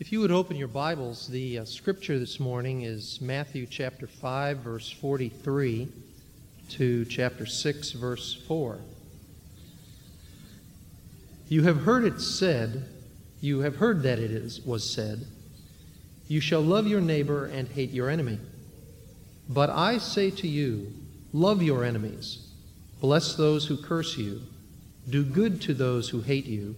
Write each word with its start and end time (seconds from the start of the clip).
If 0.00 0.12
you 0.12 0.20
would 0.20 0.30
open 0.30 0.56
your 0.56 0.68
Bibles, 0.68 1.26
the 1.26 1.58
uh, 1.58 1.64
scripture 1.64 2.20
this 2.20 2.38
morning 2.38 2.82
is 2.82 3.20
Matthew 3.20 3.66
chapter 3.66 4.06
5, 4.06 4.58
verse 4.58 4.88
43 4.88 5.88
to 6.68 7.04
chapter 7.06 7.44
6, 7.44 7.90
verse 7.92 8.40
4. 8.46 8.78
You 11.48 11.64
have 11.64 11.78
heard 11.78 12.04
it 12.04 12.20
said, 12.20 12.88
you 13.40 13.58
have 13.62 13.74
heard 13.74 14.04
that 14.04 14.20
it 14.20 14.30
is, 14.30 14.60
was 14.60 14.88
said, 14.88 15.26
You 16.28 16.40
shall 16.40 16.62
love 16.62 16.86
your 16.86 17.00
neighbor 17.00 17.46
and 17.46 17.66
hate 17.66 17.90
your 17.90 18.08
enemy. 18.08 18.38
But 19.48 19.68
I 19.68 19.98
say 19.98 20.30
to 20.30 20.46
you, 20.46 20.92
love 21.32 21.60
your 21.60 21.82
enemies, 21.82 22.46
bless 23.00 23.34
those 23.34 23.66
who 23.66 23.76
curse 23.76 24.16
you, 24.16 24.42
do 25.10 25.24
good 25.24 25.60
to 25.62 25.74
those 25.74 26.10
who 26.10 26.20
hate 26.20 26.46
you 26.46 26.76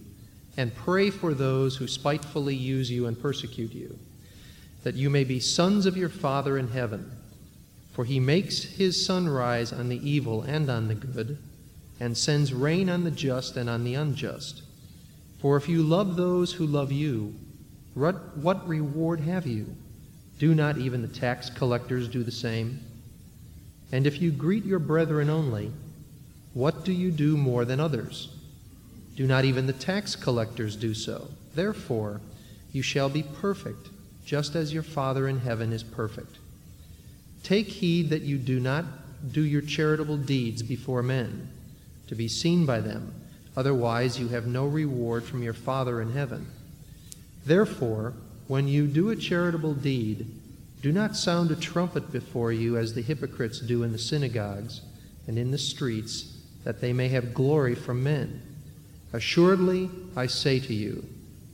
and 0.57 0.75
pray 0.75 1.09
for 1.09 1.33
those 1.33 1.77
who 1.77 1.87
spitefully 1.87 2.55
use 2.55 2.91
you 2.91 3.07
and 3.07 3.21
persecute 3.21 3.73
you, 3.73 3.97
that 4.83 4.95
you 4.95 5.09
may 5.09 5.23
be 5.23 5.39
sons 5.39 5.85
of 5.85 5.97
your 5.97 6.09
Father 6.09 6.57
in 6.57 6.67
heaven. 6.67 7.11
For 7.93 8.05
he 8.05 8.19
makes 8.19 8.63
his 8.63 9.05
sun 9.05 9.27
rise 9.27 9.73
on 9.73 9.89
the 9.89 10.09
evil 10.09 10.43
and 10.43 10.69
on 10.69 10.87
the 10.87 10.95
good, 10.95 11.37
and 11.99 12.17
sends 12.17 12.53
rain 12.53 12.89
on 12.89 13.03
the 13.03 13.11
just 13.11 13.57
and 13.57 13.69
on 13.69 13.83
the 13.83 13.95
unjust. 13.95 14.63
For 15.39 15.57
if 15.57 15.67
you 15.67 15.83
love 15.83 16.15
those 16.15 16.53
who 16.53 16.65
love 16.65 16.91
you, 16.91 17.35
what, 17.93 18.67
reward 18.67 19.19
have 19.19 19.45
you? 19.45 19.75
Do 20.39 20.55
not 20.55 20.77
even 20.77 21.01
the 21.01 21.07
tax 21.07 21.49
collectors 21.49 22.07
do 22.07 22.23
the 22.23 22.31
same? 22.31 22.79
And 23.91 24.07
if 24.07 24.21
you 24.21 24.31
greet 24.31 24.63
your 24.63 24.79
brethren 24.79 25.29
only, 25.29 25.71
what 26.53 26.85
do 26.85 26.93
you 26.93 27.11
do 27.11 27.35
more 27.35 27.65
than 27.65 27.79
others? 27.79 28.29
Do 29.15 29.27
not 29.27 29.45
even 29.45 29.67
the 29.67 29.73
tax 29.73 30.15
collectors 30.15 30.75
do 30.75 30.93
so. 30.93 31.27
Therefore, 31.53 32.21
you 32.71 32.81
shall 32.81 33.09
be 33.09 33.23
perfect, 33.23 33.89
just 34.25 34.55
as 34.55 34.73
your 34.73 34.83
Father 34.83 35.27
in 35.27 35.39
heaven 35.39 35.73
is 35.73 35.83
perfect. 35.83 36.37
Take 37.43 37.67
heed 37.67 38.09
that 38.09 38.21
you 38.21 38.37
do 38.37 38.59
not 38.59 38.85
do 39.31 39.41
your 39.41 39.61
charitable 39.61 40.17
deeds 40.17 40.63
before 40.63 41.03
men, 41.03 41.49
to 42.07 42.15
be 42.15 42.27
seen 42.27 42.65
by 42.65 42.79
them. 42.79 43.13
Otherwise, 43.55 44.19
you 44.19 44.29
have 44.29 44.47
no 44.47 44.65
reward 44.65 45.23
from 45.23 45.43
your 45.43 45.53
Father 45.53 46.01
in 46.01 46.13
heaven. 46.13 46.47
Therefore, 47.45 48.13
when 48.47 48.67
you 48.67 48.87
do 48.87 49.09
a 49.09 49.15
charitable 49.15 49.73
deed, 49.73 50.27
do 50.81 50.91
not 50.91 51.15
sound 51.15 51.51
a 51.51 51.55
trumpet 51.55 52.11
before 52.11 52.51
you 52.51 52.77
as 52.77 52.93
the 52.93 53.01
hypocrites 53.01 53.59
do 53.59 53.83
in 53.83 53.91
the 53.91 53.97
synagogues 53.97 54.81
and 55.27 55.37
in 55.37 55.51
the 55.51 55.57
streets, 55.57 56.37
that 56.63 56.81
they 56.81 56.93
may 56.93 57.09
have 57.09 57.33
glory 57.33 57.75
from 57.75 58.03
men. 58.03 58.41
Assuredly, 59.13 59.89
I 60.15 60.27
say 60.27 60.59
to 60.59 60.73
you, 60.73 61.05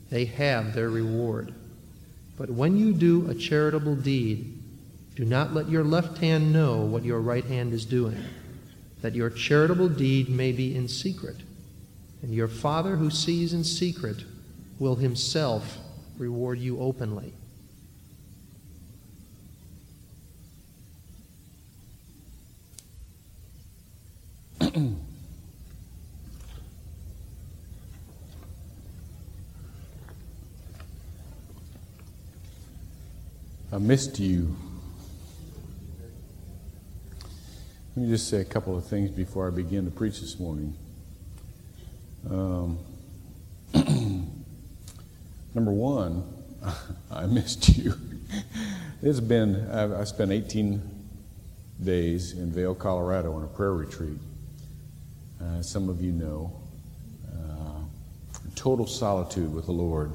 they 0.09 0.25
have 0.25 0.73
their 0.73 0.89
reward. 0.89 1.53
But 2.37 2.49
when 2.49 2.77
you 2.77 2.93
do 2.93 3.29
a 3.29 3.35
charitable 3.35 3.95
deed, 3.95 4.53
do 5.15 5.25
not 5.25 5.53
let 5.53 5.67
your 5.67 5.83
left 5.83 6.19
hand 6.19 6.53
know 6.53 6.77
what 6.77 7.03
your 7.03 7.19
right 7.19 7.43
hand 7.43 7.73
is 7.73 7.83
doing, 7.83 8.23
that 9.01 9.15
your 9.15 9.31
charitable 9.31 9.89
deed 9.89 10.29
may 10.29 10.51
be 10.51 10.75
in 10.75 10.87
secret. 10.87 11.37
And 12.21 12.31
your 12.33 12.47
Father 12.47 12.95
who 12.95 13.09
sees 13.09 13.53
in 13.53 13.63
secret 13.63 14.23
will 14.77 14.95
himself 14.95 15.79
reward 16.19 16.59
you 16.59 16.79
openly. 16.79 17.33
I 33.69 33.79
missed 33.79 34.17
you. 34.17 34.55
Let 37.95 38.05
me 38.05 38.09
just 38.09 38.29
say 38.29 38.39
a 38.39 38.45
couple 38.45 38.77
of 38.77 38.85
things 38.85 39.11
before 39.11 39.45
I 39.45 39.49
begin 39.51 39.83
to 39.83 39.91
preach 39.91 40.21
this 40.21 40.39
morning. 40.39 40.73
Um, 42.29 42.79
number 45.53 45.71
one, 45.71 46.23
I 47.11 47.25
missed 47.25 47.75
you. 47.77 47.93
it's 49.01 49.19
been, 49.19 49.69
I, 49.69 49.99
I 49.99 50.03
spent 50.05 50.31
18 50.31 50.81
days 51.83 52.31
in 52.33 52.51
Vail, 52.51 52.73
Colorado 52.73 53.33
on 53.33 53.43
a 53.43 53.47
prayer 53.47 53.73
retreat. 53.73 54.17
Uh, 55.41 55.61
some 55.61 55.89
of 55.89 56.01
you 56.01 56.13
know. 56.13 56.53
Uh, 57.29 57.81
total 58.55 58.87
solitude 58.87 59.53
with 59.53 59.65
the 59.65 59.73
Lord. 59.73 60.13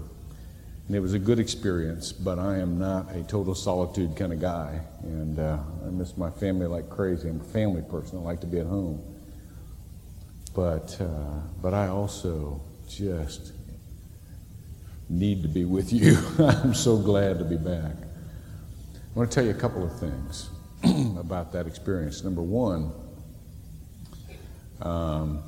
And 0.92 0.98
it 0.98 1.00
was 1.00 1.14
a 1.14 1.18
good 1.18 1.38
experience, 1.38 2.12
but 2.12 2.38
I 2.38 2.58
am 2.58 2.78
not 2.78 3.16
a 3.16 3.22
total 3.22 3.54
solitude 3.54 4.14
kind 4.14 4.30
of 4.30 4.42
guy. 4.42 4.78
And 5.02 5.38
uh, 5.38 5.56
I 5.86 5.88
miss 5.88 6.18
my 6.18 6.28
family 6.28 6.66
like 6.66 6.90
crazy. 6.90 7.30
I'm 7.30 7.40
a 7.40 7.44
family 7.44 7.80
person. 7.80 8.18
I 8.18 8.20
like 8.20 8.42
to 8.42 8.46
be 8.46 8.58
at 8.58 8.66
home. 8.66 9.02
But, 10.54 10.94
uh, 11.00 11.40
but 11.62 11.72
I 11.72 11.88
also 11.88 12.60
just 12.86 13.54
need 15.08 15.40
to 15.40 15.48
be 15.48 15.64
with 15.64 15.94
you. 15.94 16.18
I'm 16.38 16.74
so 16.74 16.98
glad 16.98 17.38
to 17.38 17.46
be 17.46 17.56
back. 17.56 17.96
I 17.96 19.18
want 19.18 19.30
to 19.30 19.34
tell 19.34 19.44
you 19.46 19.52
a 19.52 19.58
couple 19.58 19.82
of 19.82 19.98
things 19.98 20.50
about 21.18 21.52
that 21.52 21.66
experience. 21.66 22.22
Number 22.22 22.42
one, 22.42 22.92
um, 24.82 25.42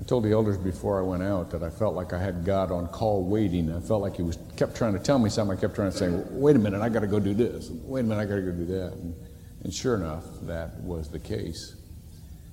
I 0.00 0.02
told 0.04 0.24
the 0.24 0.32
elders 0.32 0.56
before 0.56 0.98
I 0.98 1.02
went 1.02 1.22
out 1.22 1.50
that 1.50 1.62
I 1.62 1.68
felt 1.68 1.94
like 1.94 2.14
I 2.14 2.18
had 2.18 2.42
God 2.42 2.72
on 2.72 2.88
call 2.88 3.22
waiting. 3.22 3.70
I 3.70 3.80
felt 3.80 4.00
like 4.00 4.16
He 4.16 4.22
was 4.22 4.38
kept 4.56 4.74
trying 4.74 4.94
to 4.94 4.98
tell 4.98 5.18
me 5.18 5.28
something. 5.28 5.56
I 5.56 5.60
kept 5.60 5.74
trying 5.74 5.92
to 5.92 5.96
say, 5.96 6.08
"Wait 6.30 6.56
a 6.56 6.58
minute, 6.58 6.80
I 6.80 6.88
got 6.88 7.00
to 7.00 7.06
go 7.06 7.20
do 7.20 7.34
this. 7.34 7.68
Wait 7.84 8.00
a 8.00 8.04
minute, 8.04 8.22
I 8.22 8.24
got 8.24 8.36
to 8.36 8.42
go 8.42 8.52
do 8.52 8.64
that." 8.64 8.92
And, 8.94 9.14
and 9.62 9.74
sure 9.74 9.96
enough, 9.96 10.24
that 10.42 10.74
was 10.80 11.10
the 11.10 11.18
case. 11.18 11.76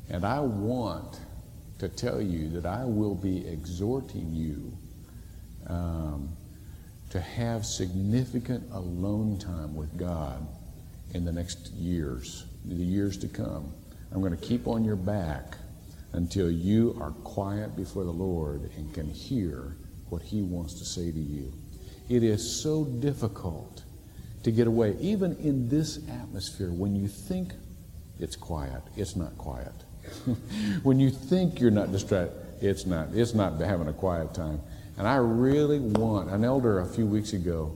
And 0.10 0.26
I 0.26 0.42
want 0.42 1.22
to 1.80 1.88
tell 1.88 2.22
you 2.22 2.50
that 2.50 2.66
I 2.66 2.84
will 2.84 3.16
be 3.16 3.48
exhorting 3.48 4.34
you 4.34 4.78
um, 5.68 6.36
to 7.12 7.22
have 7.22 7.66
significant 7.66 8.70
alone 8.74 9.40
time 9.40 9.74
with 9.74 9.98
God 9.98 10.46
in 11.14 11.24
the 11.24 11.32
next 11.32 11.72
years, 11.72 12.46
the 12.66 12.76
years 12.76 13.16
to 13.20 13.30
come. 13.30 13.74
I'm 14.12 14.20
going 14.20 14.36
to 14.36 14.46
keep 14.46 14.68
on 14.68 14.84
your 14.84 14.96
back 14.98 15.56
until 16.14 16.50
you 16.50 16.98
are 17.00 17.12
quiet 17.12 17.76
before 17.76 18.04
the 18.04 18.12
Lord 18.12 18.70
and 18.78 18.94
can 18.94 19.10
hear 19.10 19.76
what 20.10 20.22
He 20.22 20.42
wants 20.42 20.76
to 20.76 20.86
say 20.86 21.12
to 21.12 21.20
you. 21.20 21.54
It 22.10 22.24
is 22.24 22.62
so 22.62 22.86
difficult 22.86 23.84
to 24.44 24.52
get 24.52 24.68
away, 24.68 24.96
even 25.00 25.36
in 25.38 25.68
this 25.68 26.00
atmosphere, 26.10 26.72
when 26.72 26.96
you 26.96 27.08
think 27.08 27.54
it's 28.20 28.36
quiet, 28.36 28.82
it's 28.96 29.16
not 29.16 29.38
quiet. 29.38 29.74
when 30.84 31.00
you 31.00 31.10
think 31.10 31.60
you're 31.60 31.72
not 31.72 31.92
distracted, 31.92 32.38
it's 32.62 32.86
not. 32.86 33.10
It's 33.14 33.34
not 33.34 33.60
having 33.60 33.88
a 33.88 33.94
quiet 33.94 34.34
time. 34.34 34.62
And 34.98 35.08
I 35.08 35.18
really 35.18 35.80
want, 35.80 36.30
an 36.30 36.44
elder 36.44 36.80
a 36.80 36.86
few 36.86 37.06
weeks 37.06 37.34
ago 37.34 37.76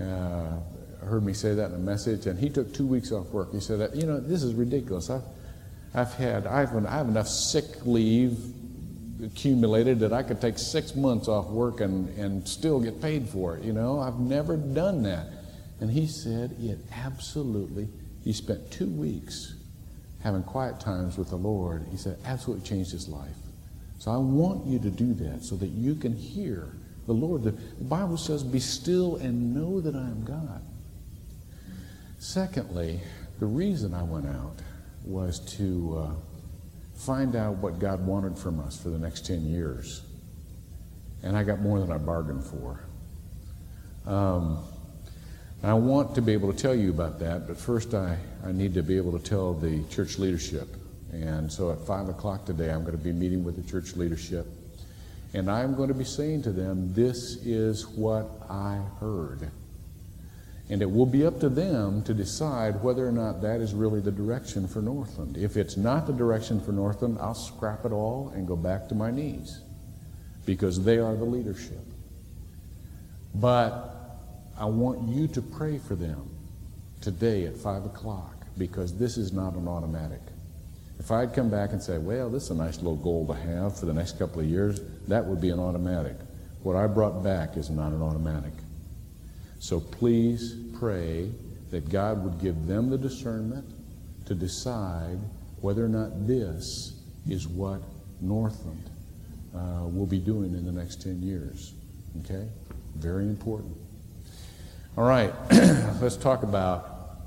uh, 0.00 0.58
heard 1.04 1.24
me 1.24 1.32
say 1.32 1.54
that 1.54 1.70
in 1.70 1.74
a 1.74 1.78
message, 1.78 2.26
and 2.26 2.38
he 2.38 2.48
took 2.48 2.72
two 2.72 2.86
weeks 2.86 3.12
off 3.12 3.26
work. 3.28 3.52
He 3.52 3.60
said, 3.60 3.90
You 3.94 4.06
know, 4.06 4.20
this 4.20 4.42
is 4.42 4.54
ridiculous. 4.54 5.10
I've, 5.10 5.22
I've 5.94 6.14
had, 6.14 6.46
I 6.46 6.60
have, 6.60 6.86
I 6.86 6.90
have 6.90 7.08
enough 7.08 7.28
sick 7.28 7.84
leave 7.84 8.38
accumulated 9.24 10.00
that 10.00 10.12
I 10.12 10.22
could 10.22 10.40
take 10.40 10.58
six 10.58 10.96
months 10.96 11.28
off 11.28 11.48
work 11.48 11.80
and, 11.80 12.08
and 12.18 12.46
still 12.46 12.80
get 12.80 13.00
paid 13.00 13.28
for 13.28 13.56
it. 13.56 13.62
You 13.62 13.72
know, 13.72 14.00
I've 14.00 14.18
never 14.18 14.56
done 14.56 15.02
that. 15.04 15.26
And 15.80 15.90
he 15.90 16.06
said 16.06 16.56
it 16.60 16.78
absolutely, 16.92 17.88
he 18.24 18.32
spent 18.32 18.70
two 18.70 18.88
weeks 18.88 19.54
having 20.22 20.42
quiet 20.42 20.80
times 20.80 21.18
with 21.18 21.30
the 21.30 21.36
Lord. 21.36 21.86
He 21.90 21.96
said, 21.96 22.18
absolutely 22.24 22.66
changed 22.66 22.92
his 22.92 23.08
life. 23.08 23.36
So 23.98 24.10
I 24.10 24.16
want 24.16 24.66
you 24.66 24.78
to 24.80 24.90
do 24.90 25.14
that 25.14 25.44
so 25.44 25.56
that 25.56 25.68
you 25.68 25.94
can 25.94 26.16
hear 26.16 26.68
the 27.06 27.12
Lord. 27.12 27.42
The, 27.42 27.50
the 27.50 27.84
Bible 27.84 28.16
says, 28.16 28.42
be 28.42 28.60
still 28.60 29.16
and 29.16 29.54
know 29.54 29.80
that 29.80 29.94
I 29.94 30.02
am 30.02 30.24
God. 30.24 30.62
Secondly, 32.18 33.00
the 33.40 33.46
reason 33.46 33.94
I 33.94 34.04
went 34.04 34.26
out 34.26 34.56
was 35.04 35.40
to 35.56 35.98
uh, 35.98 36.10
find 36.94 37.34
out 37.34 37.56
what 37.56 37.78
God 37.78 38.04
wanted 38.06 38.38
from 38.38 38.60
us 38.60 38.80
for 38.80 38.90
the 38.90 38.98
next 38.98 39.26
10 39.26 39.44
years. 39.46 40.02
And 41.22 41.36
I 41.36 41.42
got 41.42 41.60
more 41.60 41.80
than 41.80 41.90
I 41.92 41.98
bargained 41.98 42.44
for. 42.44 42.80
Um, 44.06 44.64
I 45.62 45.74
want 45.74 46.16
to 46.16 46.22
be 46.22 46.32
able 46.32 46.52
to 46.52 46.58
tell 46.58 46.74
you 46.74 46.90
about 46.90 47.20
that, 47.20 47.46
but 47.46 47.56
first 47.56 47.94
I, 47.94 48.16
I 48.44 48.50
need 48.50 48.74
to 48.74 48.82
be 48.82 48.96
able 48.96 49.16
to 49.16 49.24
tell 49.24 49.54
the 49.54 49.84
church 49.84 50.18
leadership. 50.18 50.68
And 51.12 51.52
so 51.52 51.70
at 51.70 51.78
5 51.86 52.08
o'clock 52.08 52.44
today, 52.44 52.70
I'm 52.70 52.80
going 52.80 52.96
to 52.96 53.02
be 53.02 53.12
meeting 53.12 53.44
with 53.44 53.62
the 53.62 53.70
church 53.70 53.94
leadership. 53.96 54.46
And 55.34 55.50
I'm 55.50 55.74
going 55.74 55.88
to 55.88 55.94
be 55.94 56.04
saying 56.04 56.42
to 56.42 56.52
them, 56.52 56.92
This 56.92 57.36
is 57.44 57.86
what 57.86 58.28
I 58.50 58.80
heard. 58.98 59.50
And 60.72 60.80
it 60.80 60.90
will 60.90 61.04
be 61.04 61.26
up 61.26 61.38
to 61.40 61.50
them 61.50 62.02
to 62.04 62.14
decide 62.14 62.82
whether 62.82 63.06
or 63.06 63.12
not 63.12 63.42
that 63.42 63.60
is 63.60 63.74
really 63.74 64.00
the 64.00 64.10
direction 64.10 64.66
for 64.66 64.80
Northland. 64.80 65.36
If 65.36 65.58
it's 65.58 65.76
not 65.76 66.06
the 66.06 66.14
direction 66.14 66.62
for 66.62 66.72
Northland, 66.72 67.18
I'll 67.20 67.34
scrap 67.34 67.84
it 67.84 67.92
all 67.92 68.32
and 68.34 68.48
go 68.48 68.56
back 68.56 68.88
to 68.88 68.94
my 68.94 69.10
knees 69.10 69.60
because 70.46 70.82
they 70.82 70.96
are 70.96 71.14
the 71.14 71.26
leadership. 71.26 71.84
But 73.34 74.16
I 74.58 74.64
want 74.64 75.06
you 75.10 75.28
to 75.28 75.42
pray 75.42 75.76
for 75.76 75.94
them 75.94 76.30
today 77.02 77.44
at 77.44 77.54
5 77.54 77.84
o'clock 77.84 78.46
because 78.56 78.96
this 78.96 79.18
is 79.18 79.30
not 79.30 79.52
an 79.52 79.68
automatic. 79.68 80.22
If 80.98 81.10
I'd 81.10 81.34
come 81.34 81.50
back 81.50 81.72
and 81.72 81.82
say, 81.82 81.98
well, 81.98 82.30
this 82.30 82.44
is 82.44 82.50
a 82.50 82.54
nice 82.54 82.78
little 82.78 82.96
goal 82.96 83.26
to 83.26 83.34
have 83.34 83.78
for 83.78 83.84
the 83.84 83.92
next 83.92 84.18
couple 84.18 84.40
of 84.40 84.46
years, 84.46 84.80
that 85.08 85.22
would 85.26 85.42
be 85.42 85.50
an 85.50 85.60
automatic. 85.60 86.16
What 86.62 86.76
I 86.76 86.86
brought 86.86 87.22
back 87.22 87.58
is 87.58 87.68
not 87.68 87.92
an 87.92 88.00
automatic. 88.00 88.54
So 89.62 89.78
please 89.78 90.56
pray 90.76 91.30
that 91.70 91.88
God 91.88 92.24
would 92.24 92.40
give 92.40 92.66
them 92.66 92.90
the 92.90 92.98
discernment 92.98 93.64
to 94.26 94.34
decide 94.34 95.20
whether 95.60 95.84
or 95.84 95.88
not 95.88 96.26
this 96.26 97.00
is 97.28 97.46
what 97.46 97.80
Northland 98.20 98.90
uh, 99.54 99.86
will 99.86 100.08
be 100.08 100.18
doing 100.18 100.54
in 100.54 100.66
the 100.66 100.72
next 100.72 101.00
10 101.02 101.22
years. 101.22 101.74
Okay? 102.24 102.48
Very 102.96 103.26
important. 103.26 103.76
All 104.96 105.04
right, 105.04 105.32
let's 106.00 106.16
talk 106.16 106.42
about 106.42 107.20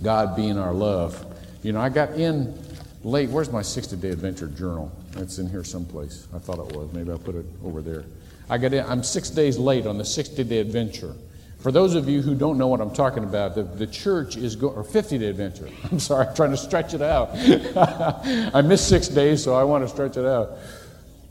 God 0.00 0.36
being 0.36 0.58
our 0.58 0.72
love. 0.72 1.26
You 1.64 1.72
know, 1.72 1.80
I 1.80 1.88
got 1.88 2.10
in 2.12 2.56
late. 3.02 3.30
Where's 3.30 3.50
my 3.50 3.62
60 3.62 3.96
day 3.96 4.10
adventure 4.10 4.46
journal? 4.46 4.92
It's 5.16 5.38
in 5.38 5.50
here 5.50 5.64
someplace. 5.64 6.28
I 6.32 6.38
thought 6.38 6.60
it 6.60 6.76
was. 6.76 6.92
Maybe 6.92 7.10
I'll 7.10 7.18
put 7.18 7.34
it 7.34 7.46
over 7.64 7.82
there. 7.82 8.04
I 8.48 8.58
got 8.58 8.72
in, 8.72 8.86
I'm 8.86 9.02
six 9.02 9.28
days 9.28 9.58
late 9.58 9.88
on 9.88 9.98
the 9.98 10.04
60 10.04 10.44
day 10.44 10.60
adventure. 10.60 11.16
For 11.58 11.72
those 11.72 11.96
of 11.96 12.08
you 12.08 12.22
who 12.22 12.36
don't 12.36 12.56
know 12.56 12.68
what 12.68 12.80
I'm 12.80 12.94
talking 12.94 13.24
about, 13.24 13.56
the, 13.56 13.64
the 13.64 13.86
church 13.86 14.36
is 14.36 14.54
going, 14.54 14.76
or 14.76 14.84
50 14.84 15.18
day 15.18 15.26
adventure. 15.26 15.68
I'm 15.90 15.98
sorry, 15.98 16.26
I'm 16.26 16.34
trying 16.34 16.52
to 16.52 16.56
stretch 16.56 16.94
it 16.94 17.02
out. 17.02 17.30
I 18.54 18.62
missed 18.62 18.88
six 18.88 19.08
days, 19.08 19.42
so 19.42 19.54
I 19.54 19.64
want 19.64 19.84
to 19.84 19.88
stretch 19.88 20.16
it 20.16 20.24
out. 20.24 20.52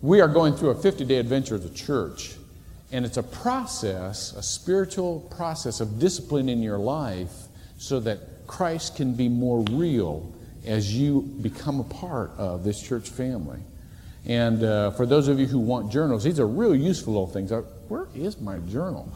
We 0.02 0.20
are 0.22 0.28
going 0.28 0.54
through 0.54 0.72
a 0.72 0.76
50 0.76 1.06
day 1.06 1.18
adventure 1.18 1.56
as 1.56 1.66
a 1.66 1.74
church, 1.74 2.36
and 2.92 3.06
it's 3.06 3.18
a 3.18 3.24
process, 3.24 4.34
a 4.34 4.44
spiritual 4.44 5.22
process 5.36 5.80
of 5.80 5.98
discipline 5.98 6.50
in 6.50 6.62
your 6.62 6.78
life 6.78 7.34
so 7.78 8.00
that 8.02 8.20
Christ 8.48 8.98
can 8.98 9.14
be 9.14 9.30
more 9.30 9.64
real 9.72 10.32
as 10.66 10.94
you 10.94 11.22
become 11.42 11.80
a 11.80 11.84
part 11.86 12.32
of 12.38 12.66
this 12.66 12.82
church 12.82 13.10
family. 13.10 13.60
And 14.26 14.62
uh, 14.62 14.92
for 14.92 15.06
those 15.06 15.30
of 15.30 15.40
you 15.40 15.46
who 15.46 15.60
want 15.60 15.90
journals, 15.90 16.26
these 16.26 16.40
are 16.40 16.48
real 16.48 16.76
useful 16.76 17.14
little 17.14 17.28
things. 17.28 17.52
Uh, 17.52 17.62
where 17.88 18.08
is 18.14 18.42
my 18.42 18.58
journal? 18.60 19.10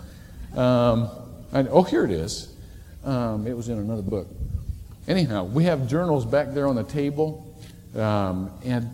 Um, 0.56 1.10
and, 1.54 1.68
oh, 1.70 1.84
here 1.84 2.06
it 2.06 2.12
is. 2.12 2.54
Um, 3.04 3.48
it 3.48 3.56
was 3.56 3.70
in 3.70 3.78
another 3.78 4.02
book. 4.02 4.28
Anyhow, 5.08 5.46
we 5.46 5.64
have 5.66 5.88
journals 5.88 6.26
back 6.26 6.54
there 6.54 6.68
on 6.68 6.76
the 6.76 6.84
table, 6.84 7.58
um, 7.96 8.52
and 8.64 8.90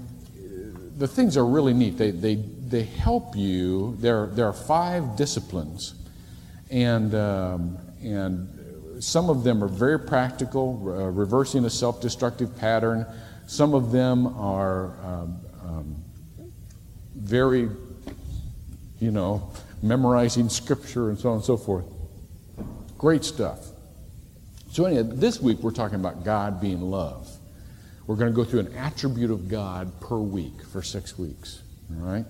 the 0.98 1.08
things 1.08 1.38
are 1.38 1.46
really 1.46 1.74
neat. 1.74 1.98
They, 1.98 2.12
they, 2.12 2.36
they 2.36 2.84
help 2.84 3.36
you. 3.36 3.96
There, 4.00 4.28
there 4.28 4.46
are 4.46 4.54
five 4.54 5.16
disciplines, 5.16 5.94
and, 6.72 7.14
um, 7.14 7.78
and 8.02 9.04
some 9.04 9.30
of 9.30 9.44
them 9.44 9.64
are 9.64 9.68
very 9.68 10.00
practical, 10.00 10.82
uh, 10.88 11.10
reversing 11.12 11.66
a 11.66 11.70
self 11.70 12.02
destructive 12.02 12.58
pattern. 12.58 13.06
Some 13.46 13.74
of 13.74 13.92
them 13.92 14.28
are 14.40 14.98
um, 15.06 15.40
um, 15.64 15.96
very, 17.16 17.70
you 19.00 19.12
know, 19.12 19.52
memorizing 19.82 20.50
scripture 20.50 21.10
and 21.10 21.20
so 21.20 21.30
on 21.30 21.36
and 21.36 21.46
so 21.46 21.58
forth. 21.58 21.86
Great 22.98 23.24
stuff. 23.24 23.60
So, 24.72 24.86
anyway, 24.86 25.04
this 25.04 25.40
week 25.40 25.60
we're 25.60 25.72
talking 25.72 26.00
about 26.00 26.24
God 26.24 26.60
being 26.60 26.82
love. 26.82 27.30
We're 28.06 28.16
going 28.16 28.32
to 28.32 28.36
go 28.36 28.44
through 28.44 28.62
an 28.62 28.74
attribute 28.76 29.32
of 29.32 29.50
God 29.50 30.00
per 30.00 30.18
week 30.18 30.64
for 30.72 30.82
six 30.82 31.18
weeks. 31.18 31.62
All 31.92 32.06
right? 32.06 32.26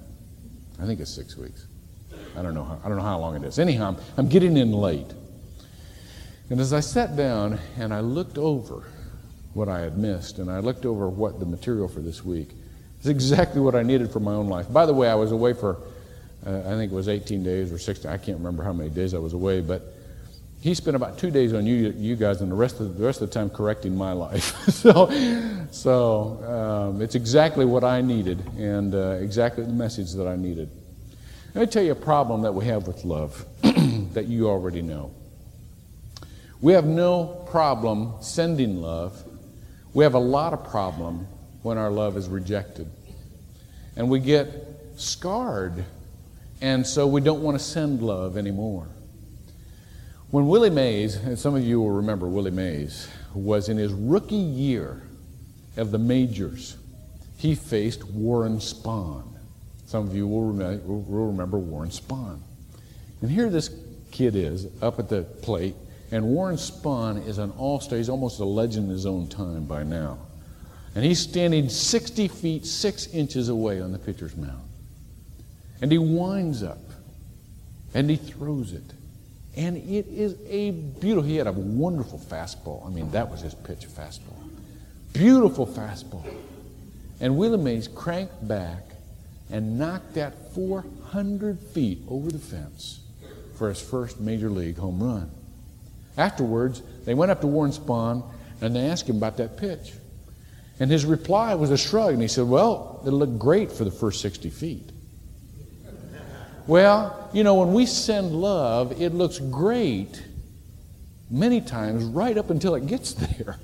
I 0.80 0.86
think 0.86 1.00
it's 1.00 1.14
six 1.14 1.38
weeks. 1.38 1.66
I 2.36 2.42
don't 2.42 2.54
know 2.54 2.64
how, 2.64 2.80
I 2.84 2.88
don't 2.88 2.98
know 2.98 3.04
how 3.04 3.20
long 3.20 3.36
it 3.36 3.44
is. 3.44 3.60
Anyhow, 3.60 3.90
I'm, 3.90 3.98
I'm 4.18 4.30
getting 4.30 4.58
in 4.58 4.72
late. 4.72 5.12
And 6.50 6.60
as 6.60 6.74
I 6.74 6.80
sat 6.80 7.16
down 7.16 7.60
and 7.78 7.94
I 7.94 8.00
looked 8.00 8.38
over 8.38 8.84
what 9.54 9.68
I 9.68 9.80
had 9.80 9.98
missed, 9.98 10.38
and 10.38 10.52
I 10.52 10.60
looked 10.60 10.86
over 10.86 11.10
what 11.10 11.40
the 11.40 11.46
material 11.46 11.88
for 11.88 12.00
this 12.00 12.24
week, 12.24 12.50
it's 12.98 13.08
exactly 13.08 13.60
what 13.60 13.76
I 13.76 13.84
needed 13.84 14.12
for 14.12 14.20
my 14.20 14.34
own 14.34 14.48
life. 14.48 14.72
By 14.72 14.86
the 14.86 14.94
way, 14.94 15.10
I 15.10 15.16
was 15.16 15.32
away 15.32 15.54
for, 15.54 15.78
uh, 16.46 16.60
I 16.60 16.76
think 16.76 16.92
it 16.92 16.96
was 16.96 17.10
18 17.10 17.44
days 17.44 17.72
or 17.72 17.78
16, 17.78 18.10
I 18.10 18.18
can't 18.18 18.38
remember 18.38 18.64
how 18.64 18.74
many 18.74 18.90
days 18.90 19.14
I 19.14 19.18
was 19.18 19.34
away, 19.34 19.62
but 19.62 19.94
he 20.62 20.74
spent 20.74 20.96
about 20.96 21.18
two 21.18 21.32
days 21.32 21.54
on 21.54 21.66
you, 21.66 21.94
you 21.98 22.16
guys, 22.16 22.42
and 22.42 22.52
the 22.52 22.56
rest 22.56 22.80
of 22.80 22.98
the 22.98 23.06
rest 23.06 23.22
of 23.22 23.30
the 23.30 23.34
time 23.34 23.50
correcting 23.50 23.96
my 23.96 24.12
life. 24.12 24.44
so, 24.70 25.10
so 25.72 26.90
um, 26.92 27.02
it's 27.02 27.16
exactly 27.16 27.66
what 27.66 27.84
I 27.84 28.02
needed, 28.02 28.44
and 28.58 28.94
uh, 28.94 29.18
exactly 29.22 29.64
the 29.64 29.74
message 29.74 30.14
that 30.14 30.28
I 30.28 30.36
needed. 30.36 30.70
Let 31.54 31.62
me 31.62 31.68
tell 31.68 31.84
you 31.84 31.92
a 31.92 31.96
problem 31.96 32.42
that 32.42 32.54
we 32.54 32.66
have 32.66 32.88
with 32.88 33.04
love 33.04 33.46
that 34.14 34.26
you 34.28 34.48
already 34.48 34.82
know. 34.82 35.12
We 36.60 36.74
have 36.74 36.86
no 36.86 37.46
problem 37.50 38.14
sending 38.22 38.82
love. 38.82 39.24
We 39.94 40.04
have 40.04 40.16
a 40.16 40.20
lot 40.20 40.54
of 40.54 40.70
problem 40.70 41.28
when 41.62 41.78
our 41.78 41.90
love 41.92 42.18
is 42.18 42.28
rejected. 42.28 42.90
And 43.96 44.10
we 44.10 44.20
get 44.20 44.48
scarred, 44.98 45.86
and 46.62 46.86
so 46.86 47.08
we 47.08 47.22
don't 47.22 47.42
want 47.42 47.58
to 47.58 47.64
send 47.64 48.02
love 48.02 48.38
anymore. 48.38 48.88
When 50.30 50.48
Willie 50.48 50.70
Mays, 50.70 51.16
and 51.16 51.40
some 51.40 51.56
of 51.56 51.64
you 51.64 51.80
will 51.80 51.92
remember 51.92 52.28
Willie 52.28 52.52
Mays, 52.52 53.08
was 53.34 53.70
in 53.70 53.78
his 53.78 53.94
rookie 53.94 54.36
year 54.36 55.04
of 55.78 55.92
the 55.92 55.98
majors, 55.98 56.76
he 57.38 57.56
faced 57.56 58.04
Warren 58.04 58.58
Spahn. 58.58 59.24
Some 59.86 60.08
of 60.08 60.16
you 60.16 60.28
will 60.28 60.44
remember, 60.44 60.84
will 60.86 61.28
remember 61.28 61.58
Warren 61.58 61.90
Spahn. 61.90 62.40
And 63.22 63.32
here 63.32 63.50
this 63.50 63.70
kid 64.12 64.36
is 64.36 64.68
up 64.82 65.00
at 65.00 65.08
the 65.08 65.24
plate, 65.24 65.76
and 66.12 66.26
Warren 66.26 66.58
Spahn 66.58 67.26
is 67.26 67.38
an 67.38 67.52
all 67.52 67.80
star. 67.80 67.98
He's 67.98 68.10
almost 68.10 68.40
a 68.40 68.46
legend 68.46 68.88
in 68.88 68.92
his 68.92 69.06
own 69.06 69.28
time 69.28 69.66
by 69.66 69.84
now. 69.84 70.18
And 70.96 71.06
he's 71.06 71.20
standing 71.20 71.70
60 71.70 72.28
feet, 72.28 72.66
6 72.66 73.08
inches 73.14 73.50
away 73.50 73.80
on 73.80 73.92
the 73.92 74.00
pitcher's 74.00 74.36
mound. 74.36 74.67
And 75.82 75.92
he 75.92 75.98
winds 75.98 76.64
up 76.64 76.80
and 77.94 78.10
he 78.10 78.16
throws 78.16 78.74
it. 78.74 78.84
And 79.56 79.78
it 79.78 80.08
is 80.08 80.36
a 80.48 80.72
beautiful, 80.72 81.24
he 81.28 81.38
had 81.38 81.48
a 81.48 81.52
wonderful 81.52 82.20
fastball. 82.20 82.86
I 82.86 82.90
mean, 82.90 83.10
that 83.12 83.30
was 83.30 83.42
his 83.42 83.56
pitch, 83.56 83.88
fastball. 83.88 84.38
Beautiful 85.14 85.66
fastball. 85.66 86.32
And 87.20 87.38
Willie 87.38 87.58
Mays 87.58 87.88
cranked 87.88 88.48
back 88.48 88.84
and 89.50 89.80
knocked 89.80 90.14
that 90.14 90.54
400 90.54 91.60
feet 91.60 92.02
over 92.08 92.32
the 92.32 92.38
fence 92.38 93.00
for 93.56 93.70
his 93.70 93.82
first 93.82 94.20
major 94.20 94.50
league 94.50 94.78
home 94.78 95.02
run. 95.02 95.32
Afterwards, 96.18 96.82
they 97.06 97.14
went 97.14 97.32
up 97.32 97.42
to 97.42 97.48
Warren 97.48 97.72
Spahn 97.72 98.24
and 98.62 98.76
they 98.76 98.88
asked 98.88 99.10
him 99.10 99.18
about 99.18 99.38
that 99.38 99.58
pitch. 99.58 99.94
And 100.80 100.92
his 100.92 101.06
reply 101.06 101.56
was 101.56 101.72
a 101.72 101.78
shrug, 101.78 102.14
and 102.14 102.22
he 102.22 102.28
said, 102.28 102.48
Well, 102.48 103.02
it 103.04 103.10
looked 103.10 103.40
great 103.40 103.72
for 103.72 103.84
the 103.84 103.90
first 103.90 104.22
60 104.22 104.52
feet. 104.52 104.92
Well, 106.68 107.30
you 107.32 107.46
know, 107.46 107.56
when 107.56 107.74
we 107.74 107.86
send 107.86 108.34
love, 108.34 109.02
it 109.02 109.14
looks 109.14 109.40
great 109.40 110.22
many 111.30 111.62
times 111.62 112.04
right 112.04 112.38
up 112.38 112.50
until 112.50 112.76
it 112.76 112.88
gets 112.88 113.14
there. 113.38 113.58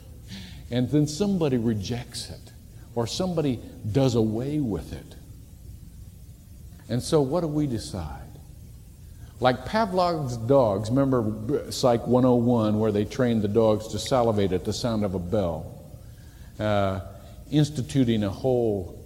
And 0.72 0.90
then 0.90 1.06
somebody 1.06 1.58
rejects 1.58 2.30
it, 2.30 2.54
or 2.96 3.06
somebody 3.06 3.60
does 3.92 4.16
away 4.16 4.60
with 4.60 4.94
it. 4.94 5.16
And 6.90 7.04
so, 7.04 7.22
what 7.22 7.42
do 7.42 7.48
we 7.48 7.68
decide? 7.68 8.22
Like 9.40 9.66
Pavlov's 9.66 10.38
dogs, 10.38 10.90
remember 10.90 11.70
Psych 11.70 12.08
101, 12.08 12.80
where 12.80 12.92
they 12.92 13.04
trained 13.04 13.42
the 13.42 13.50
dogs 13.50 13.90
to 13.90 14.00
salivate 14.00 14.54
at 14.54 14.64
the 14.64 14.72
sound 14.72 15.04
of 15.04 15.14
a 15.14 15.20
bell, 15.20 15.82
uh, 16.60 17.02
instituting 17.52 18.24
a 18.24 18.30
whole 18.30 18.98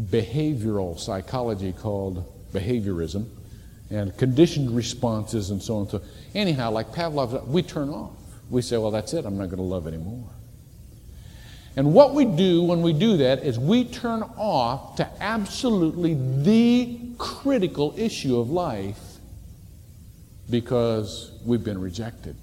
behavioral 0.00 0.98
psychology 0.98 1.72
called 1.72 2.31
behaviorism 2.52 3.26
and 3.90 4.16
conditioned 4.16 4.74
responses 4.74 5.50
and 5.50 5.62
so 5.62 5.76
on. 5.76 5.82
and 5.82 5.90
So, 5.90 6.02
anyhow, 6.34 6.70
like 6.70 6.92
Pavlov's, 6.92 7.46
we 7.46 7.62
turn 7.62 7.90
off. 7.90 8.12
We 8.50 8.62
say, 8.62 8.76
well, 8.76 8.90
that's 8.90 9.12
it, 9.14 9.24
I'm 9.24 9.38
not 9.38 9.46
going 9.46 9.56
to 9.56 9.62
love 9.62 9.86
anymore. 9.86 10.28
And 11.76 11.94
what 11.94 12.14
we 12.14 12.24
do 12.24 12.62
when 12.62 12.82
we 12.82 12.92
do 12.92 13.16
that 13.18 13.42
is 13.44 13.58
we 13.58 13.84
turn 13.84 14.22
off 14.36 14.96
to 14.96 15.08
absolutely 15.20 16.14
the 16.14 16.98
critical 17.16 17.94
issue 17.96 18.38
of 18.38 18.50
life 18.50 19.00
because 20.50 21.30
we've 21.46 21.64
been 21.64 21.80
rejected. 21.80 22.36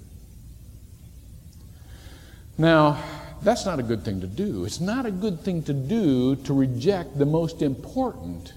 Now, 2.58 3.02
that's 3.42 3.64
not 3.64 3.78
a 3.78 3.82
good 3.82 4.04
thing 4.04 4.20
to 4.20 4.26
do. 4.26 4.64
It's 4.64 4.80
not 4.80 5.06
a 5.06 5.10
good 5.10 5.40
thing 5.40 5.62
to 5.64 5.72
do 5.72 6.36
to 6.36 6.52
reject 6.52 7.16
the 7.16 7.24
most 7.24 7.62
important 7.62 8.52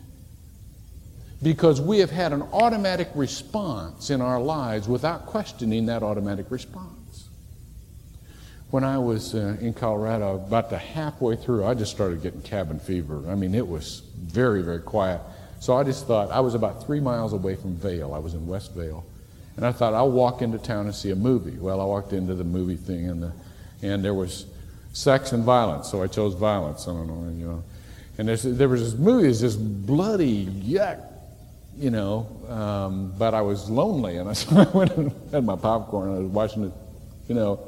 because 1.44 1.82
we 1.82 2.00
have 2.00 2.10
had 2.10 2.32
an 2.32 2.42
automatic 2.54 3.10
response 3.14 4.10
in 4.10 4.22
our 4.22 4.42
lives 4.42 4.88
without 4.88 5.26
questioning 5.26 5.86
that 5.88 6.02
automatic 6.02 6.50
response. 6.50 7.28
When 8.72 8.84
I 8.84 8.98
was 8.98 9.36
uh, 9.36 9.58
in 9.62 9.74
Colorado, 9.74 10.36
about 10.36 10.70
the 10.70 10.80
halfway 10.80 11.36
through, 11.36 11.66
I 11.66 11.76
just 11.76 11.92
started 11.92 12.24
getting 12.24 12.42
cabin 12.42 12.80
fever. 12.80 13.24
I 13.30 13.36
mean, 13.36 13.54
it 13.54 13.68
was 13.68 14.02
very, 14.18 14.64
very 14.64 14.80
quiet. 14.80 15.22
So 15.60 15.78
I 15.78 15.84
just 15.84 16.08
thought 16.08 16.32
I 16.32 16.40
was 16.40 16.56
about 16.56 16.86
three 16.86 17.00
miles 17.00 17.34
away 17.34 17.56
from 17.56 17.76
Vail. 17.76 18.14
I 18.14 18.20
was 18.20 18.34
in 18.34 18.48
West 18.48 18.74
Vail. 18.74 19.06
And 19.56 19.66
I 19.66 19.72
thought, 19.72 19.94
I'll 19.94 20.12
walk 20.12 20.42
into 20.42 20.58
town 20.58 20.88
and 20.88 20.96
see 20.96 21.12
a 21.12 21.16
movie. 21.16 21.60
Well, 21.60 21.80
I 21.80 21.86
walked 21.86 22.14
into 22.14 22.34
the 22.34 22.44
movie 22.44 22.76
thing, 22.76 23.08
and, 23.10 23.22
the, 23.22 23.32
and 23.84 24.04
there 24.04 24.16
was 24.16 24.48
sex 24.94 25.32
and 25.32 25.44
violence, 25.44 25.92
so 25.92 26.02
I 26.02 26.08
chose 26.08 26.34
violence. 26.34 26.88
I 26.88 26.94
don't 26.94 27.08
know, 27.08 27.32
you 27.32 27.46
know. 27.46 27.64
And 28.18 28.30
there 28.30 28.70
was 28.70 28.92
this 28.92 29.00
movie, 29.00 29.26
it 29.26 29.30
was 29.30 29.42
just 29.42 29.86
bloody 29.86 30.48
yuck, 30.48 31.02
you 31.78 31.90
know, 31.90 32.28
um, 32.50 33.14
but 33.18 33.34
I 33.34 33.42
was 33.42 33.70
lonely, 33.70 34.18
and 34.18 34.30
I, 34.30 34.34
so 34.34 34.58
I 34.58 34.70
went 34.76 34.96
and 34.98 35.12
had 35.32 35.44
my 35.44 35.56
popcorn, 35.56 36.10
and 36.10 36.18
I 36.18 36.22
was 36.22 36.32
watching 36.32 36.66
it, 36.66 36.74
you 37.28 37.36
know, 37.36 37.60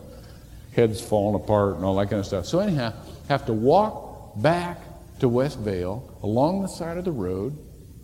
heads 0.74 1.02
falling 1.02 1.36
apart 1.36 1.76
and 1.76 1.86
all 1.86 1.96
that 1.96 2.10
kind 2.10 2.20
of 2.20 2.26
stuff. 2.26 2.46
So 2.46 2.60
anyhow, 2.60 2.94
have 3.30 3.46
to 3.46 3.54
walk 3.54 4.42
back 4.42 4.80
to 5.20 5.30
West 5.30 5.60
Vail 5.60 6.18
along 6.22 6.62
the 6.62 6.68
side 6.68 6.98
of 6.98 7.06
the 7.06 7.12
road, 7.12 7.58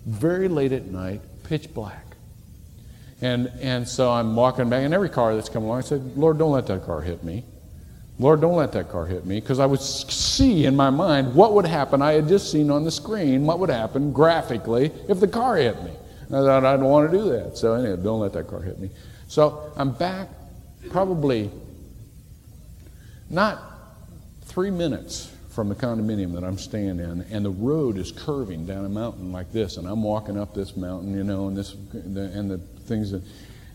very 0.05 0.47
late 0.47 0.71
at 0.71 0.85
night, 0.85 1.21
pitch 1.43 1.73
black. 1.73 2.05
And, 3.21 3.51
and 3.61 3.87
so 3.87 4.11
I'm 4.11 4.35
walking 4.35 4.69
back, 4.69 4.83
and 4.83 4.93
every 4.93 5.09
car 5.09 5.35
that's 5.35 5.49
come 5.49 5.63
along, 5.63 5.79
I 5.79 5.81
said, 5.81 6.17
Lord, 6.17 6.39
don't 6.39 6.51
let 6.51 6.67
that 6.67 6.85
car 6.85 7.01
hit 7.01 7.23
me. 7.23 7.45
Lord, 8.21 8.39
don't 8.39 8.55
let 8.55 8.71
that 8.73 8.89
car 8.89 9.07
hit 9.07 9.25
me. 9.25 9.39
Because 9.39 9.59
I 9.59 9.65
would 9.65 9.81
see 9.81 10.65
in 10.65 10.75
my 10.75 10.91
mind 10.91 11.33
what 11.33 11.53
would 11.53 11.65
happen. 11.65 12.01
I 12.01 12.13
had 12.13 12.27
just 12.27 12.51
seen 12.51 12.69
on 12.69 12.83
the 12.83 12.91
screen 12.91 13.47
what 13.47 13.57
would 13.57 13.71
happen 13.71 14.13
graphically 14.13 14.91
if 15.09 15.19
the 15.19 15.27
car 15.27 15.57
hit 15.57 15.81
me. 15.83 15.91
And 16.27 16.35
I 16.35 16.41
thought, 16.41 16.65
I 16.65 16.77
don't 16.77 16.85
want 16.85 17.11
to 17.11 17.17
do 17.17 17.29
that. 17.31 17.57
So, 17.57 17.73
anyway, 17.73 18.01
don't 18.01 18.19
let 18.19 18.33
that 18.33 18.47
car 18.47 18.61
hit 18.61 18.79
me. 18.79 18.91
So 19.27 19.73
I'm 19.75 19.91
back 19.91 20.29
probably 20.91 21.49
not 23.29 23.59
three 24.43 24.69
minutes 24.69 25.33
from 25.49 25.67
the 25.69 25.75
condominium 25.75 26.33
that 26.33 26.43
I'm 26.43 26.57
staying 26.57 26.99
in, 26.99 27.25
and 27.29 27.43
the 27.43 27.49
road 27.49 27.97
is 27.97 28.11
curving 28.11 28.65
down 28.65 28.85
a 28.85 28.89
mountain 28.89 29.31
like 29.31 29.51
this, 29.51 29.77
and 29.77 29.87
I'm 29.87 30.03
walking 30.03 30.37
up 30.37 30.53
this 30.53 30.77
mountain, 30.77 31.13
you 31.13 31.23
know, 31.23 31.47
and 31.47 31.57
this, 31.57 31.73
and 31.73 32.49
the 32.49 32.57
things 32.85 33.11
that, 33.11 33.21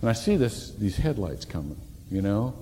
and 0.01 0.09
I 0.09 0.15
see 0.15 0.37
this, 0.37 0.71
these 0.73 0.97
headlights 0.97 1.45
coming, 1.45 1.79
you 2.11 2.23
know, 2.23 2.55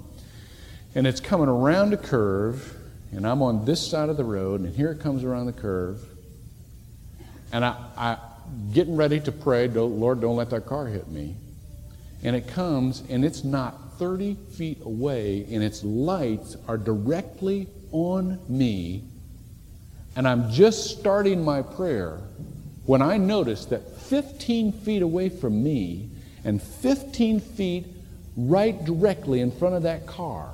and 0.95 1.07
it's 1.07 1.21
coming 1.21 1.49
around 1.49 1.93
a 1.93 1.97
curve, 1.97 2.77
and 3.11 3.27
I'm 3.27 3.43
on 3.43 3.65
this 3.65 3.85
side 3.85 4.09
of 4.09 4.17
the 4.17 4.25
road, 4.25 4.61
and 4.61 4.75
here 4.75 4.93
it 4.93 5.01
comes 5.01 5.25
around 5.25 5.47
the 5.47 5.53
curve, 5.53 6.05
and 7.53 7.65
I, 7.65 7.77
I 7.97 8.19
getting 8.73 8.97
ready 8.97 9.21
to 9.21 9.33
pray, 9.33 9.69
Lord, 9.69 10.21
don't 10.21 10.37
let 10.37 10.51
that 10.51 10.67
car 10.67 10.87
hit 10.87 11.09
me, 11.09 11.37
and 12.23 12.37
it 12.37 12.47
comes, 12.47 13.03
and 13.09 13.25
it's 13.25 13.43
not 13.43 13.99
30 13.99 14.35
feet 14.57 14.79
away, 14.85 15.47
and 15.51 15.63
its 15.63 15.83
lights 15.83 16.57
are 16.69 16.79
directly 16.79 17.67
on 17.91 18.39
me, 18.49 19.03
and 20.15 20.29
I'm 20.29 20.51
just 20.53 20.97
starting 20.99 21.45
my 21.45 21.63
prayer 21.63 22.21
when 22.87 23.03
I 23.03 23.17
notice 23.17 23.65
that 23.67 23.99
15 23.99 24.73
feet 24.73 25.03
away 25.03 25.29
from 25.29 25.65
me 25.65 26.11
and 26.45 26.63
15 26.63 27.41
feet 27.41 27.87
right 28.37 28.85
directly 28.85 29.41
in 29.41 29.51
front 29.51 29.75
of 29.75 29.83
that 29.85 30.07
car 30.07 30.54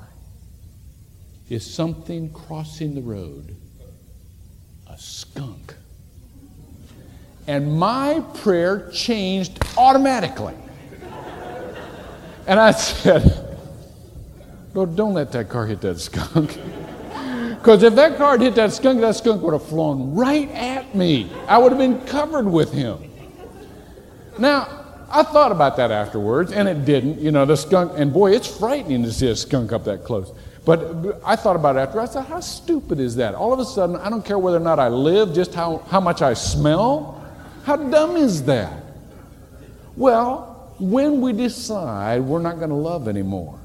is 1.50 1.68
something 1.68 2.32
crossing 2.32 2.94
the 2.94 3.02
road 3.02 3.56
a 4.88 4.96
skunk. 4.96 5.74
And 7.46 7.78
my 7.78 8.24
prayer 8.34 8.90
changed 8.92 9.62
automatically. 9.76 10.54
And 12.46 12.58
I 12.58 12.70
said, 12.70 13.58
Lord, 14.74 14.96
don't 14.96 15.14
let 15.14 15.32
that 15.32 15.48
car 15.48 15.66
hit 15.66 15.80
that 15.82 16.00
skunk. 16.00 16.58
Because 17.60 17.82
if 17.82 17.94
that 17.96 18.16
car 18.16 18.32
had 18.32 18.40
hit 18.40 18.54
that 18.54 18.72
skunk, 18.72 19.02
that 19.02 19.16
skunk 19.16 19.42
would 19.42 19.52
have 19.52 19.64
flown 19.64 20.14
right 20.14 20.50
at 20.52 20.94
me. 20.94 21.30
I 21.46 21.58
would 21.58 21.72
have 21.72 21.78
been 21.78 22.00
covered 22.06 22.46
with 22.46 22.72
him. 22.72 23.10
Now, 24.38 24.66
I 25.10 25.22
thought 25.22 25.52
about 25.52 25.76
that 25.76 25.90
afterwards, 25.90 26.52
and 26.52 26.66
it 26.66 26.86
didn't. 26.86 27.20
You 27.20 27.32
know, 27.32 27.44
the 27.44 27.58
skunk, 27.58 27.92
and 27.96 28.14
boy, 28.14 28.32
it's 28.32 28.46
frightening 28.46 29.02
to 29.02 29.12
see 29.12 29.28
a 29.28 29.36
skunk 29.36 29.74
up 29.74 29.84
that 29.84 30.04
close. 30.04 30.32
But 30.64 31.20
I 31.24 31.36
thought 31.36 31.56
about 31.56 31.76
it 31.76 31.80
after. 31.80 32.00
I 32.00 32.04
said, 32.04 32.26
how 32.26 32.40
stupid 32.40 33.00
is 33.00 33.16
that? 33.16 33.34
All 33.34 33.52
of 33.52 33.58
a 33.58 33.64
sudden, 33.64 33.96
I 33.96 34.10
don't 34.10 34.24
care 34.24 34.38
whether 34.38 34.58
or 34.58 34.60
not 34.60 34.78
I 34.78 34.88
live, 34.88 35.34
just 35.34 35.54
how, 35.54 35.78
how 35.88 36.00
much 36.00 36.22
I 36.22 36.34
smell. 36.34 37.24
How 37.64 37.76
dumb 37.76 38.16
is 38.16 38.44
that? 38.44 38.82
Well, 39.96 40.74
when 40.78 41.20
we 41.20 41.32
decide 41.32 42.22
we're 42.22 42.42
not 42.42 42.58
going 42.58 42.70
to 42.70 42.76
love 42.76 43.08
anymore, 43.08 43.58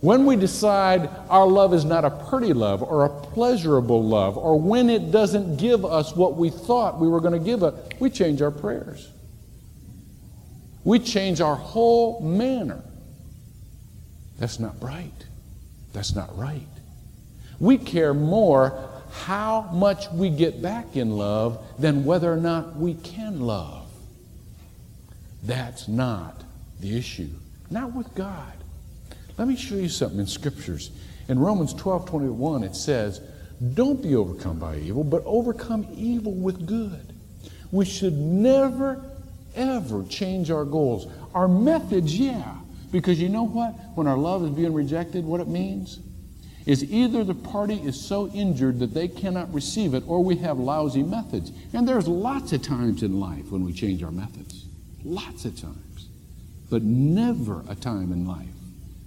when 0.00 0.26
we 0.26 0.36
decide 0.36 1.10
our 1.28 1.46
love 1.46 1.74
is 1.74 1.84
not 1.84 2.04
a 2.04 2.10
pretty 2.10 2.52
love 2.52 2.82
or 2.82 3.04
a 3.04 3.08
pleasurable 3.08 4.02
love, 4.02 4.38
or 4.38 4.58
when 4.58 4.88
it 4.88 5.10
doesn't 5.10 5.56
give 5.56 5.84
us 5.84 6.14
what 6.14 6.36
we 6.36 6.50
thought 6.50 7.00
we 7.00 7.08
were 7.08 7.20
going 7.20 7.32
to 7.32 7.44
give 7.44 7.62
it, 7.62 7.74
we 7.98 8.08
change 8.08 8.40
our 8.40 8.50
prayers. 8.50 9.10
We 10.84 10.98
change 11.00 11.40
our 11.40 11.56
whole 11.56 12.20
manner. 12.20 12.82
That's 14.38 14.60
not 14.60 14.80
right. 14.80 15.12
That's 15.92 16.14
not 16.14 16.36
right. 16.36 16.66
We 17.60 17.78
care 17.78 18.14
more 18.14 18.88
how 19.10 19.62
much 19.72 20.10
we 20.12 20.30
get 20.30 20.62
back 20.62 20.96
in 20.96 21.16
love 21.16 21.64
than 21.78 22.04
whether 22.04 22.32
or 22.32 22.36
not 22.36 22.76
we 22.76 22.94
can 22.94 23.40
love. 23.40 23.86
That's 25.42 25.88
not 25.88 26.42
the 26.80 26.96
issue. 26.96 27.30
Not 27.70 27.94
with 27.94 28.14
God. 28.14 28.52
Let 29.36 29.48
me 29.48 29.56
show 29.56 29.76
you 29.76 29.88
something 29.88 30.18
in 30.18 30.26
scriptures. 30.26 30.90
In 31.28 31.38
Romans 31.38 31.74
12 31.74 32.06
21, 32.06 32.64
it 32.64 32.74
says, 32.74 33.20
Don't 33.74 34.02
be 34.02 34.14
overcome 34.14 34.58
by 34.58 34.76
evil, 34.78 35.04
but 35.04 35.22
overcome 35.24 35.86
evil 35.94 36.32
with 36.32 36.66
good. 36.66 37.12
We 37.70 37.84
should 37.84 38.14
never, 38.14 39.04
ever 39.54 40.04
change 40.04 40.50
our 40.50 40.64
goals. 40.64 41.06
Our 41.34 41.48
methods, 41.48 42.18
yeah. 42.18 42.54
Because 42.90 43.20
you 43.20 43.28
know 43.28 43.44
what? 43.44 43.72
When 43.94 44.06
our 44.06 44.16
love 44.16 44.44
is 44.44 44.50
being 44.50 44.72
rejected, 44.72 45.24
what 45.24 45.40
it 45.40 45.48
means 45.48 46.00
is 46.66 46.84
either 46.84 47.24
the 47.24 47.34
party 47.34 47.76
is 47.76 47.98
so 47.98 48.28
injured 48.28 48.78
that 48.78 48.92
they 48.92 49.08
cannot 49.08 49.52
receive 49.54 49.94
it, 49.94 50.04
or 50.06 50.22
we 50.22 50.36
have 50.36 50.58
lousy 50.58 51.02
methods. 51.02 51.50
And 51.72 51.88
there's 51.88 52.06
lots 52.06 52.52
of 52.52 52.62
times 52.62 53.02
in 53.02 53.18
life 53.18 53.50
when 53.50 53.64
we 53.64 53.72
change 53.72 54.02
our 54.02 54.10
methods. 54.10 54.66
Lots 55.02 55.46
of 55.46 55.58
times. 55.58 56.08
But 56.68 56.82
never 56.82 57.64
a 57.68 57.74
time 57.74 58.12
in 58.12 58.26
life 58.26 58.46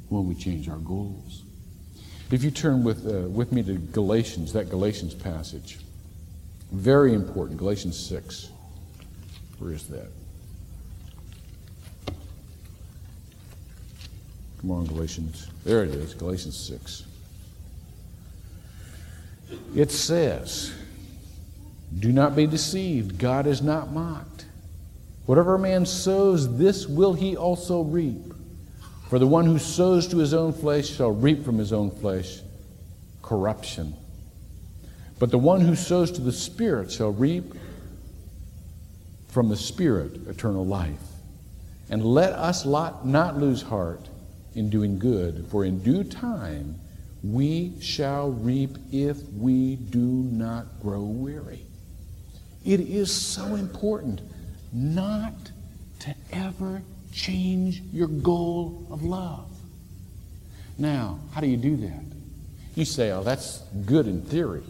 when 0.09 0.27
we 0.27 0.33
change 0.33 0.69
our 0.69 0.77
goals. 0.77 1.43
If 2.31 2.43
you 2.43 2.49
turn 2.49 2.83
with, 2.83 3.05
uh, 3.05 3.29
with 3.29 3.51
me 3.51 3.61
to 3.63 3.73
Galatians, 3.73 4.53
that 4.53 4.69
Galatians 4.69 5.13
passage, 5.13 5.79
very 6.71 7.13
important, 7.13 7.59
Galatians 7.59 7.99
6. 8.07 8.49
Where 9.59 9.73
is 9.73 9.87
that? 9.87 10.07
Come 14.61 14.71
on, 14.71 14.85
Galatians. 14.85 15.47
There 15.63 15.83
it 15.83 15.89
is, 15.89 16.13
Galatians 16.13 16.55
6. 16.55 17.05
It 19.75 19.91
says, 19.91 20.71
Do 21.97 22.11
not 22.11 22.35
be 22.35 22.45
deceived. 22.45 23.17
God 23.17 23.47
is 23.47 23.63
not 23.63 23.91
mocked. 23.91 24.45
Whatever 25.25 25.55
a 25.55 25.59
man 25.59 25.85
sows, 25.85 26.57
this 26.57 26.87
will 26.87 27.13
he 27.13 27.35
also 27.35 27.81
reap. 27.81 28.33
For 29.09 29.17
the 29.17 29.27
one 29.27 29.45
who 29.45 29.57
sows 29.57 30.07
to 30.09 30.17
his 30.17 30.33
own 30.33 30.53
flesh 30.53 30.89
shall 30.89 31.11
reap 31.11 31.43
from 31.43 31.57
his 31.57 31.73
own 31.73 31.89
flesh 31.89 32.39
corruption. 33.23 33.95
But 35.19 35.31
the 35.31 35.37
one 35.39 35.61
who 35.61 35.75
sows 35.75 36.11
to 36.11 36.21
the 36.21 36.31
Spirit 36.31 36.91
shall 36.91 37.11
reap 37.11 37.53
from 39.29 39.49
the 39.49 39.57
Spirit 39.57 40.27
eternal 40.27 40.65
life. 40.65 41.01
And 41.89 42.05
let 42.05 42.33
us 42.33 42.65
not 42.65 43.37
lose 43.37 43.63
heart 43.63 44.07
in 44.55 44.69
doing 44.69 44.99
good, 44.99 45.45
for 45.49 45.65
in 45.65 45.79
due 45.79 46.03
time 46.03 46.79
we 47.23 47.73
shall 47.79 48.31
reap 48.31 48.77
if 48.91 49.21
we 49.33 49.75
do 49.75 49.99
not 49.99 50.65
grow 50.81 51.01
weary. 51.01 51.65
It 52.65 52.79
is 52.79 53.11
so 53.11 53.55
important 53.55 54.21
not 54.73 55.33
to 55.99 56.15
ever 56.31 56.81
change 57.13 57.81
your 57.93 58.07
goal 58.07 58.87
of 58.89 59.03
love. 59.03 59.49
Now, 60.77 61.19
how 61.33 61.41
do 61.41 61.47
you 61.47 61.57
do 61.57 61.77
that? 61.77 62.03
You 62.75 62.85
say, 62.85 63.11
oh, 63.11 63.23
that's 63.23 63.59
good 63.85 64.07
in 64.07 64.21
theory, 64.21 64.63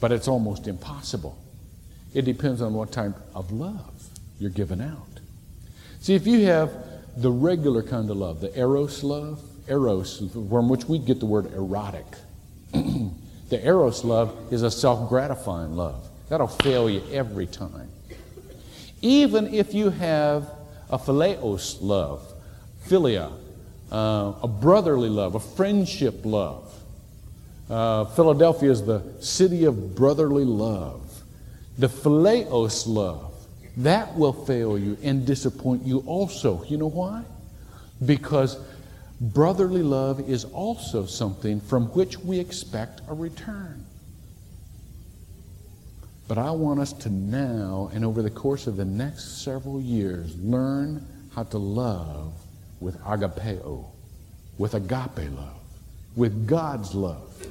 but 0.00 0.12
it's 0.12 0.28
almost 0.28 0.66
impossible. 0.66 1.36
It 2.14 2.22
depends 2.22 2.62
on 2.62 2.72
what 2.74 2.92
type 2.92 3.14
of 3.34 3.52
love 3.52 4.08
you're 4.38 4.50
giving 4.50 4.80
out. 4.80 5.08
See, 6.00 6.14
if 6.14 6.26
you 6.26 6.46
have 6.46 6.70
the 7.16 7.30
regular 7.30 7.82
kind 7.82 8.10
of 8.10 8.16
love, 8.16 8.40
the 8.40 8.56
eros 8.58 9.04
love, 9.04 9.42
eros, 9.68 10.18
from 10.32 10.68
which 10.68 10.86
we 10.86 10.98
get 10.98 11.20
the 11.20 11.26
word 11.26 11.52
erotic. 11.54 12.06
the 12.72 13.66
eros 13.66 14.04
love 14.04 14.52
is 14.52 14.62
a 14.62 14.70
self 14.70 15.08
gratifying 15.08 15.76
love. 15.76 16.08
That'll 16.28 16.48
fail 16.48 16.88
you 16.88 17.02
every 17.12 17.46
time. 17.46 17.88
Even 19.02 19.52
if 19.52 19.74
you 19.74 19.90
have 19.90 20.48
a 20.88 20.98
phileos 20.98 21.78
love, 21.80 22.22
philia, 22.86 23.32
uh, 23.90 24.32
a 24.42 24.48
brotherly 24.48 25.08
love, 25.08 25.34
a 25.34 25.40
friendship 25.40 26.20
love. 26.24 26.72
Uh, 27.68 28.04
Philadelphia 28.04 28.70
is 28.70 28.84
the 28.84 29.02
city 29.20 29.64
of 29.64 29.94
brotherly 29.94 30.44
love. 30.44 31.22
The 31.78 31.88
phileos 31.88 32.86
love 32.86 33.31
that 33.78 34.16
will 34.16 34.32
fail 34.32 34.78
you 34.78 34.98
and 35.02 35.26
disappoint 35.26 35.84
you 35.84 36.00
also. 36.06 36.64
You 36.64 36.76
know 36.76 36.90
why? 36.90 37.22
Because 38.04 38.58
brotherly 39.20 39.82
love 39.82 40.28
is 40.28 40.44
also 40.44 41.06
something 41.06 41.60
from 41.60 41.86
which 41.88 42.18
we 42.18 42.38
expect 42.38 43.00
a 43.08 43.14
return. 43.14 43.84
But 46.28 46.38
I 46.38 46.50
want 46.50 46.80
us 46.80 46.92
to 46.94 47.10
now 47.10 47.90
and 47.92 48.04
over 48.04 48.22
the 48.22 48.30
course 48.30 48.66
of 48.66 48.76
the 48.76 48.84
next 48.84 49.42
several 49.42 49.80
years 49.80 50.36
learn 50.36 51.06
how 51.34 51.44
to 51.44 51.58
love 51.58 52.32
with 52.80 52.98
agapeo, 53.00 53.86
with 54.58 54.74
agape 54.74 55.30
love, 55.36 55.60
with 56.16 56.46
God's 56.46 56.94
love. 56.94 57.46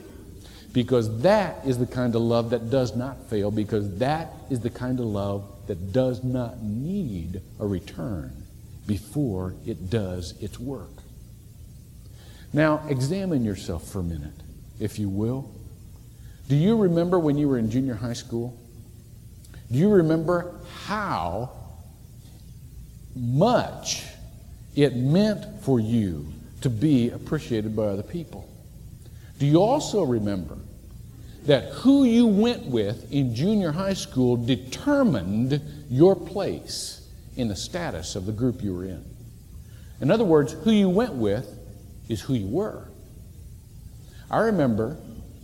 Because 0.74 1.22
that 1.22 1.66
is 1.66 1.78
the 1.78 1.86
kind 1.86 2.16
of 2.16 2.22
love 2.22 2.52
that 2.52 2.70
does 2.70 2.96
not 2.96 3.30
fail, 3.30 3.52
because 3.52 3.98
that 3.98 4.32
is 4.50 4.62
the 4.62 4.70
kind 4.70 5.00
of 5.00 5.06
love 5.06 5.44
that 5.68 5.92
does 5.92 6.24
not 6.24 6.62
need 6.62 7.42
a 7.60 7.68
return 7.68 8.32
before 8.88 9.54
it 9.66 9.90
does 9.90 10.34
its 10.42 10.60
work. 10.60 10.90
Now, 12.54 12.84
examine 12.90 13.46
yourself 13.46 13.88
for 13.88 14.00
a 14.00 14.04
minute, 14.04 14.34
if 14.80 15.00
you 15.00 15.10
will. 15.10 15.50
Do 16.48 16.56
you 16.56 16.78
remember 16.78 17.20
when 17.20 17.38
you 17.38 17.48
were 17.48 17.58
in 17.58 17.72
junior 17.72 17.96
high 17.96 18.14
school? 18.14 18.58
Do 19.72 19.78
you 19.78 19.90
remember 19.90 20.54
how 20.86 21.52
much 23.16 24.04
it 24.76 24.96
meant 24.96 25.62
for 25.64 25.80
you 25.80 26.28
to 26.62 26.70
be 26.70 27.10
appreciated 27.10 27.76
by 27.76 27.84
other 27.84 28.04
people? 28.04 28.48
Do 29.42 29.48
you 29.48 29.64
also 29.64 30.04
remember 30.04 30.56
that 31.48 31.72
who 31.72 32.04
you 32.04 32.28
went 32.28 32.68
with 32.68 33.12
in 33.12 33.34
junior 33.34 33.72
high 33.72 33.96
school 33.96 34.38
determined 34.38 35.60
your 35.90 36.16
place 36.16 37.10
in 37.38 37.48
the 37.48 37.56
status 37.56 38.16
of 38.16 38.28
the 38.28 38.32
group 38.34 38.62
you 38.62 38.76
were 38.76 38.86
in? 38.86 39.04
In 40.00 40.12
other 40.12 40.26
words, 40.26 40.54
who 40.54 40.70
you 40.70 40.90
went 40.90 41.14
with 41.14 41.58
is 42.08 42.22
who 42.22 42.36
you 42.36 42.46
were. 42.46 42.88
I 44.30 44.42
remember 44.42 44.96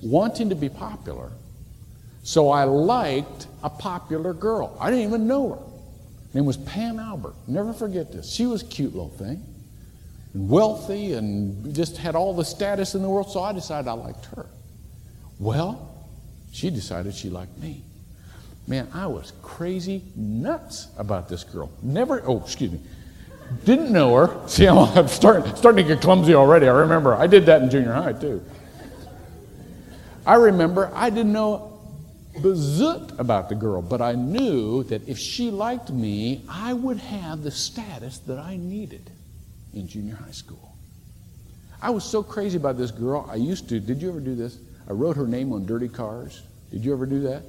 wanting 0.04 0.50
to 0.50 0.56
be 0.56 0.70
popular, 0.70 1.32
so 2.22 2.52
I 2.52 2.66
liked 2.66 3.48
a 3.64 3.70
popular 3.72 4.36
girl. 4.36 4.78
I 4.80 4.92
didn't 4.92 5.06
even 5.06 5.28
know 5.28 5.50
her. 5.50 5.56
Her 5.56 6.36
name 6.36 6.46
was 6.46 6.58
Pam 6.58 7.00
Albert. 7.00 7.34
Never 7.48 7.74
forget 7.74 8.12
this. 8.12 8.32
She 8.32 8.46
was 8.46 8.62
a 8.62 8.68
cute 8.68 8.94
little 8.94 9.10
thing 9.10 9.44
wealthy 10.34 11.14
and 11.14 11.74
just 11.74 11.98
had 11.98 12.16
all 12.16 12.34
the 12.34 12.46
status 12.46 12.96
in 12.96 13.02
the 13.02 13.10
world, 13.10 13.32
so 13.32 13.42
I 13.42 13.54
decided 13.54 13.88
I 13.88 13.94
liked 13.94 14.26
her. 14.36 14.46
Well, 15.40 15.96
she 16.52 16.70
decided 16.70 17.14
she 17.14 17.30
liked 17.30 17.58
me. 17.58 17.84
Man, 18.68 18.88
I 18.94 19.08
was 19.08 19.32
crazy 19.42 20.04
nuts 20.16 20.88
about 20.98 21.30
this 21.30 21.44
girl. 21.44 21.72
Never, 21.82 22.22
oh, 22.26 22.42
excuse 22.42 22.72
me, 22.72 22.82
didn't 23.64 23.92
know 23.92 24.16
her. 24.16 24.42
See, 24.48 24.68
I'm 24.68 25.08
starting, 25.08 25.56
starting 25.56 25.86
to 25.86 25.94
get 25.96 26.02
clumsy 26.02 26.36
already. 26.36 26.68
I 26.68 26.74
remember 26.74 27.16
I 27.16 27.28
did 27.28 27.46
that 27.46 27.62
in 27.62 27.70
junior 27.70 27.94
high 27.94 28.14
too. 28.14 28.44
I 30.26 30.36
remember 30.36 30.92
I 30.94 31.10
didn't 31.10 31.32
know 31.32 31.80
bazut 32.34 33.18
about 33.18 33.48
the 33.48 33.56
girl, 33.56 33.82
but 33.82 34.02
I 34.02 34.14
knew 34.14 34.84
that 34.84 35.08
if 35.08 35.18
she 35.18 35.50
liked 35.50 35.90
me, 35.90 36.44
I 36.50 36.74
would 36.74 36.98
have 36.98 37.44
the 37.44 37.52
status 37.52 38.20
that 38.20 38.38
I 38.38 38.58
needed 38.58 39.10
in 39.80 39.88
junior 39.88 40.16
high 40.16 40.32
school. 40.32 40.76
I 41.82 41.90
was 41.92 42.04
so 42.04 42.24
crazy 42.24 42.58
about 42.58 42.78
this 42.78 42.92
girl. 42.92 43.28
I 43.32 43.36
used 43.36 43.70
to, 43.70 43.80
did 43.80 44.02
you 44.02 44.10
ever 44.10 44.20
do 44.20 44.36
this? 44.36 44.58
I 44.90 44.94
wrote 44.94 45.16
her 45.16 45.28
name 45.28 45.54
on 45.54 45.66
dirty 45.66 45.88
cars. 45.88 46.42
Did 46.72 46.84
you 46.84 46.94
ever 46.94 47.06
do 47.06 47.22
that? 47.22 47.44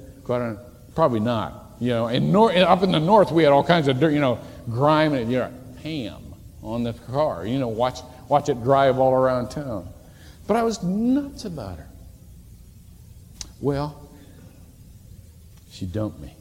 Probably 0.93 1.19
not. 1.19 1.65
You 1.79 1.89
know, 1.89 2.07
in 2.07 2.31
nor, 2.31 2.55
up 2.55 2.83
in 2.83 2.91
the 2.91 2.99
north, 2.99 3.31
we 3.31 3.43
had 3.43 3.53
all 3.53 3.63
kinds 3.63 3.87
of 3.87 3.99
dirt, 3.99 4.11
you 4.11 4.19
know, 4.19 4.39
grime 4.69 5.13
and, 5.13 5.31
you 5.31 5.39
know, 5.39 5.51
Pam 5.81 6.21
on 6.61 6.83
the 6.83 6.93
car. 6.93 7.45
You 7.45 7.57
know, 7.57 7.69
watch, 7.69 7.99
watch 8.27 8.49
it 8.49 8.61
drive 8.63 8.99
all 8.99 9.13
around 9.13 9.49
town. 9.49 9.87
But 10.45 10.57
I 10.57 10.63
was 10.63 10.83
nuts 10.83 11.45
about 11.45 11.77
her. 11.77 11.87
Well, 13.61 14.09
she 15.71 15.85
dumped 15.85 16.19
me. 16.19 16.33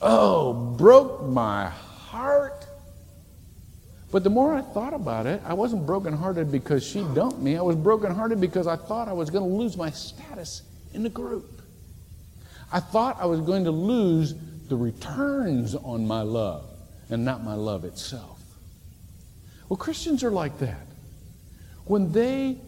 Oh, 0.00 0.52
broke 0.52 1.22
my 1.24 1.68
heart. 1.68 2.65
But 4.12 4.22
the 4.24 4.30
more 4.30 4.54
I 4.54 4.62
thought 4.62 4.94
about 4.94 5.26
it, 5.26 5.42
I 5.44 5.54
wasn't 5.54 5.84
brokenhearted 5.84 6.52
because 6.52 6.86
she 6.86 7.00
dumped 7.14 7.38
me. 7.38 7.56
I 7.56 7.62
was 7.62 7.76
brokenhearted 7.76 8.40
because 8.40 8.66
I 8.66 8.76
thought 8.76 9.08
I 9.08 9.12
was 9.12 9.30
going 9.30 9.44
to 9.44 9.56
lose 9.56 9.76
my 9.76 9.90
status 9.90 10.62
in 10.94 11.02
the 11.02 11.08
group. 11.08 11.62
I 12.72 12.80
thought 12.80 13.16
I 13.20 13.26
was 13.26 13.40
going 13.40 13.64
to 13.64 13.70
lose 13.70 14.34
the 14.68 14.76
returns 14.76 15.74
on 15.74 16.06
my 16.06 16.22
love 16.22 16.64
and 17.10 17.24
not 17.24 17.44
my 17.44 17.54
love 17.54 17.84
itself. 17.84 18.40
Well, 19.68 19.76
Christians 19.76 20.22
are 20.22 20.30
like 20.30 20.58
that. 20.58 20.86
When 21.84 22.12
they 22.12 22.58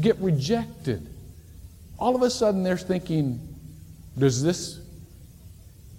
get 0.00 0.18
rejected, 0.18 1.06
all 1.98 2.14
of 2.14 2.22
a 2.22 2.30
sudden 2.30 2.62
they're 2.62 2.76
thinking, 2.76 3.40
does 4.18 4.42
this 4.42 4.80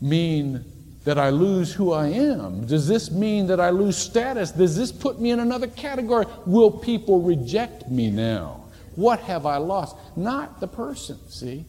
mean 0.01 0.63
that 1.07 1.17
I 1.17 1.29
lose 1.29 1.73
who 1.73 1.93
I 1.93 2.07
am? 2.07 2.65
Does 2.65 2.85
this 2.85 3.11
mean 3.11 3.47
that 3.47 3.61
I 3.61 3.69
lose 3.69 3.95
status? 3.95 4.51
Does 4.51 4.75
this 4.75 4.91
put 4.91 5.21
me 5.21 5.31
in 5.31 5.39
another 5.39 5.67
category? 5.67 6.25
Will 6.45 6.69
people 6.69 7.21
reject 7.21 7.89
me 7.89 8.11
now? 8.11 8.65
What 8.97 9.21
have 9.21 9.45
I 9.45 9.55
lost? 9.55 9.95
Not 10.17 10.59
the 10.59 10.67
person, 10.67 11.17
see, 11.29 11.63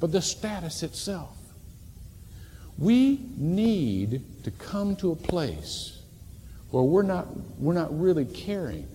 but 0.00 0.10
the 0.10 0.20
status 0.20 0.82
itself. 0.82 1.36
We 2.76 3.20
need 3.36 4.42
to 4.42 4.50
come 4.50 4.96
to 4.96 5.12
a 5.12 5.16
place 5.16 6.02
where 6.72 6.82
we're 6.82 7.02
not, 7.02 7.28
we're 7.56 7.74
not 7.74 7.96
really 7.96 8.24
caring 8.24 8.88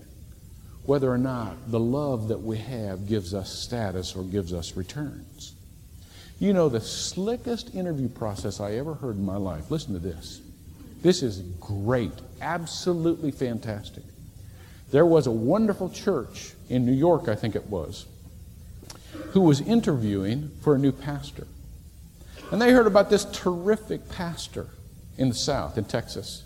whether 0.84 1.10
or 1.10 1.16
not 1.16 1.70
the 1.70 1.80
love 1.80 2.28
that 2.28 2.42
we 2.42 2.58
have 2.58 3.08
gives 3.08 3.32
us 3.32 3.50
status 3.50 4.14
or 4.14 4.22
gives 4.22 4.52
us 4.52 4.76
returns. 4.76 5.55
You 6.38 6.52
know, 6.52 6.68
the 6.68 6.80
slickest 6.80 7.74
interview 7.74 8.08
process 8.08 8.60
I 8.60 8.72
ever 8.74 8.94
heard 8.94 9.16
in 9.16 9.24
my 9.24 9.36
life, 9.36 9.70
listen 9.70 9.94
to 9.94 9.98
this. 9.98 10.40
This 11.02 11.22
is 11.22 11.40
great, 11.60 12.12
absolutely 12.40 13.30
fantastic. 13.30 14.02
There 14.90 15.06
was 15.06 15.26
a 15.26 15.30
wonderful 15.30 15.88
church 15.88 16.52
in 16.68 16.84
New 16.84 16.92
York, 16.92 17.28
I 17.28 17.34
think 17.34 17.56
it 17.56 17.66
was, 17.66 18.06
who 19.30 19.40
was 19.40 19.60
interviewing 19.60 20.50
for 20.60 20.74
a 20.74 20.78
new 20.78 20.92
pastor. 20.92 21.46
And 22.50 22.60
they 22.60 22.70
heard 22.70 22.86
about 22.86 23.10
this 23.10 23.24
terrific 23.24 24.08
pastor 24.10 24.68
in 25.16 25.30
the 25.30 25.34
South, 25.34 25.78
in 25.78 25.84
Texas. 25.84 26.44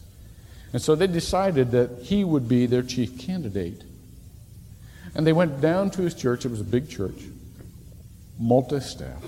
And 0.73 0.81
so 0.81 0.95
they 0.95 1.09
decided 1.09 1.73
that 1.73 2.03
he 2.03 2.23
would 2.25 2.49
be 2.49 2.67
their 2.67 2.83
chief 2.83 3.19
candidate. 3.19 3.83
And 5.15 5.27
they 5.27 5.33
went 5.33 5.61
down 5.61 5.91
to 5.93 6.03
his 6.03 6.15
church. 6.15 6.45
It 6.45 6.51
was 6.51 6.61
a 6.61 6.65
big 6.65 6.89
church, 6.89 7.21
multi 8.39 8.81
staff. 8.81 9.23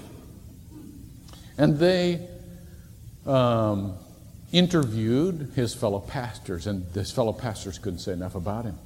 And 1.59 1.79
they 1.79 2.27
um, 3.27 3.95
interviewed 4.53 5.53
his 5.55 5.75
fellow 5.75 6.01
pastors, 6.01 6.67
and 6.67 6.85
his 6.95 7.11
fellow 7.11 7.33
pastors 7.33 7.79
couldn't 7.79 8.01
say 8.01 8.13
enough 8.13 8.35
about 8.35 8.65
him. 8.65 8.79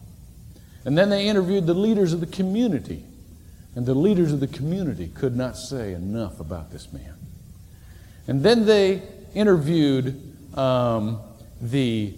And 0.85 0.97
then 0.97 1.11
they 1.11 1.27
interviewed 1.27 1.67
the 1.67 1.75
leaders 1.75 2.13
of 2.13 2.21
the 2.21 2.27
community, 2.27 3.05
and 3.75 3.85
the 3.87 3.95
leaders 3.95 4.33
of 4.33 4.41
the 4.41 4.47
community 4.47 5.09
could 5.09 5.37
not 5.37 5.57
say 5.57 5.93
enough 5.93 6.41
about 6.41 6.71
this 6.71 6.93
man. 6.93 7.15
And 8.29 8.43
then 8.43 8.67
they 8.67 9.03
interviewed 9.35 10.21
um, 10.57 11.21
the, 11.61 12.15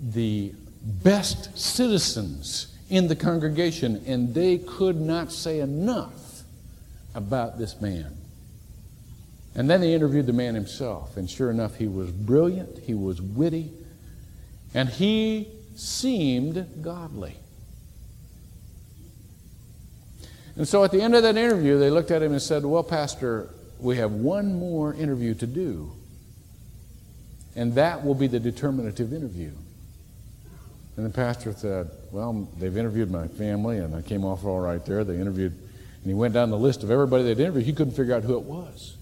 the 0.00 0.52
best 0.82 1.56
citizens 1.58 2.74
in 2.88 3.08
the 3.08 3.16
congregation, 3.16 4.02
and 4.06 4.34
they 4.34 4.58
could 4.58 5.00
not 5.00 5.30
say 5.30 5.60
enough 5.60 6.42
about 7.14 7.58
this 7.58 7.80
man. 7.80 8.16
And 9.58 9.68
then 9.68 9.80
they 9.80 9.92
interviewed 9.92 10.26
the 10.26 10.32
man 10.32 10.54
himself, 10.54 11.16
and 11.16 11.28
sure 11.28 11.50
enough, 11.50 11.74
he 11.74 11.88
was 11.88 12.12
brilliant, 12.12 12.78
he 12.78 12.94
was 12.94 13.20
witty, 13.20 13.72
and 14.72 14.88
he 14.88 15.48
seemed 15.74 16.64
godly. 16.80 17.34
And 20.54 20.66
so 20.66 20.84
at 20.84 20.92
the 20.92 21.02
end 21.02 21.16
of 21.16 21.24
that 21.24 21.36
interview, 21.36 21.76
they 21.76 21.90
looked 21.90 22.12
at 22.12 22.22
him 22.22 22.30
and 22.30 22.40
said, 22.40 22.64
Well, 22.64 22.84
Pastor, 22.84 23.48
we 23.80 23.96
have 23.96 24.12
one 24.12 24.54
more 24.54 24.94
interview 24.94 25.34
to 25.34 25.46
do, 25.48 25.90
and 27.56 27.74
that 27.74 28.04
will 28.04 28.14
be 28.14 28.28
the 28.28 28.38
determinative 28.38 29.12
interview. 29.12 29.50
And 30.96 31.04
the 31.04 31.10
pastor 31.10 31.52
said, 31.52 31.90
Well, 32.12 32.48
they've 32.60 32.76
interviewed 32.76 33.10
my 33.10 33.26
family, 33.26 33.78
and 33.78 33.92
I 33.92 34.02
came 34.02 34.24
off 34.24 34.44
all 34.44 34.60
right 34.60 34.84
there. 34.86 35.02
They 35.02 35.20
interviewed, 35.20 35.50
and 35.52 36.04
he 36.04 36.14
went 36.14 36.34
down 36.34 36.50
the 36.50 36.56
list 36.56 36.84
of 36.84 36.92
everybody 36.92 37.24
they'd 37.24 37.40
interviewed. 37.40 37.66
He 37.66 37.72
couldn't 37.72 37.94
figure 37.94 38.14
out 38.14 38.22
who 38.22 38.36
it 38.36 38.44
was. 38.44 38.94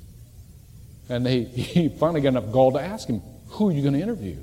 And 1.08 1.24
they, 1.24 1.44
he 1.44 1.88
finally 1.88 2.20
got 2.20 2.30
enough 2.30 2.50
gall 2.52 2.72
to 2.72 2.80
ask 2.80 3.08
him, 3.08 3.22
Who 3.50 3.68
are 3.68 3.72
you 3.72 3.82
going 3.82 3.94
to 3.94 4.00
interview? 4.00 4.36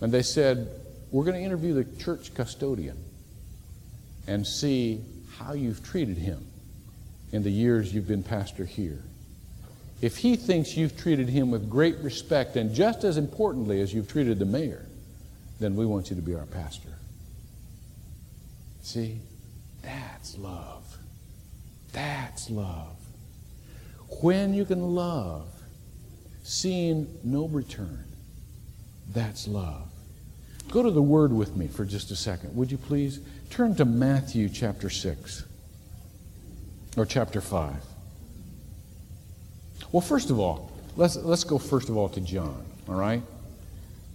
And 0.00 0.12
they 0.12 0.22
said, 0.22 0.68
We're 1.10 1.24
going 1.24 1.36
to 1.36 1.42
interview 1.42 1.74
the 1.74 1.84
church 2.02 2.34
custodian 2.34 2.96
and 4.26 4.46
see 4.46 5.00
how 5.38 5.52
you've 5.52 5.84
treated 5.84 6.18
him 6.18 6.46
in 7.32 7.42
the 7.42 7.50
years 7.50 7.94
you've 7.94 8.08
been 8.08 8.22
pastor 8.22 8.64
here. 8.64 9.02
if 10.00 10.16
he 10.16 10.34
thinks 10.34 10.76
you've 10.76 10.96
treated 10.96 11.28
him 11.28 11.50
with 11.50 11.68
great 11.68 11.98
respect 11.98 12.56
and 12.56 12.74
just 12.74 13.04
as 13.04 13.16
importantly 13.16 13.80
as 13.82 13.92
you've 13.92 14.08
treated 14.08 14.38
the 14.38 14.46
mayor, 14.46 14.86
then 15.58 15.76
we 15.76 15.84
want 15.84 16.08
you 16.08 16.16
to 16.16 16.22
be 16.22 16.34
our 16.34 16.46
pastor. 16.46 16.88
See, 18.82 19.18
that's 19.82 20.38
love. 20.38 20.96
That's 21.92 22.48
love. 22.50 22.96
When 24.20 24.52
you 24.52 24.64
can 24.64 24.94
love, 24.94 25.48
seeing 26.42 27.18
no 27.22 27.46
return, 27.48 28.04
that's 29.12 29.48
love. 29.48 29.88
Go 30.70 30.82
to 30.82 30.90
the 30.90 31.02
Word 31.02 31.32
with 31.32 31.56
me 31.56 31.68
for 31.68 31.84
just 31.84 32.10
a 32.10 32.16
second, 32.16 32.54
would 32.54 32.70
you 32.70 32.78
please? 32.78 33.20
Turn 33.50 33.74
to 33.76 33.84
Matthew 33.84 34.48
chapter 34.48 34.90
6 34.90 35.44
or 36.96 37.06
chapter 37.06 37.40
5. 37.40 37.74
Well, 39.90 40.00
first 40.00 40.30
of 40.30 40.38
all, 40.38 40.70
let's, 40.96 41.16
let's 41.16 41.44
go 41.44 41.58
first 41.58 41.88
of 41.88 41.96
all 41.96 42.08
to 42.10 42.20
John, 42.20 42.64
all 42.88 42.94
right? 42.94 43.22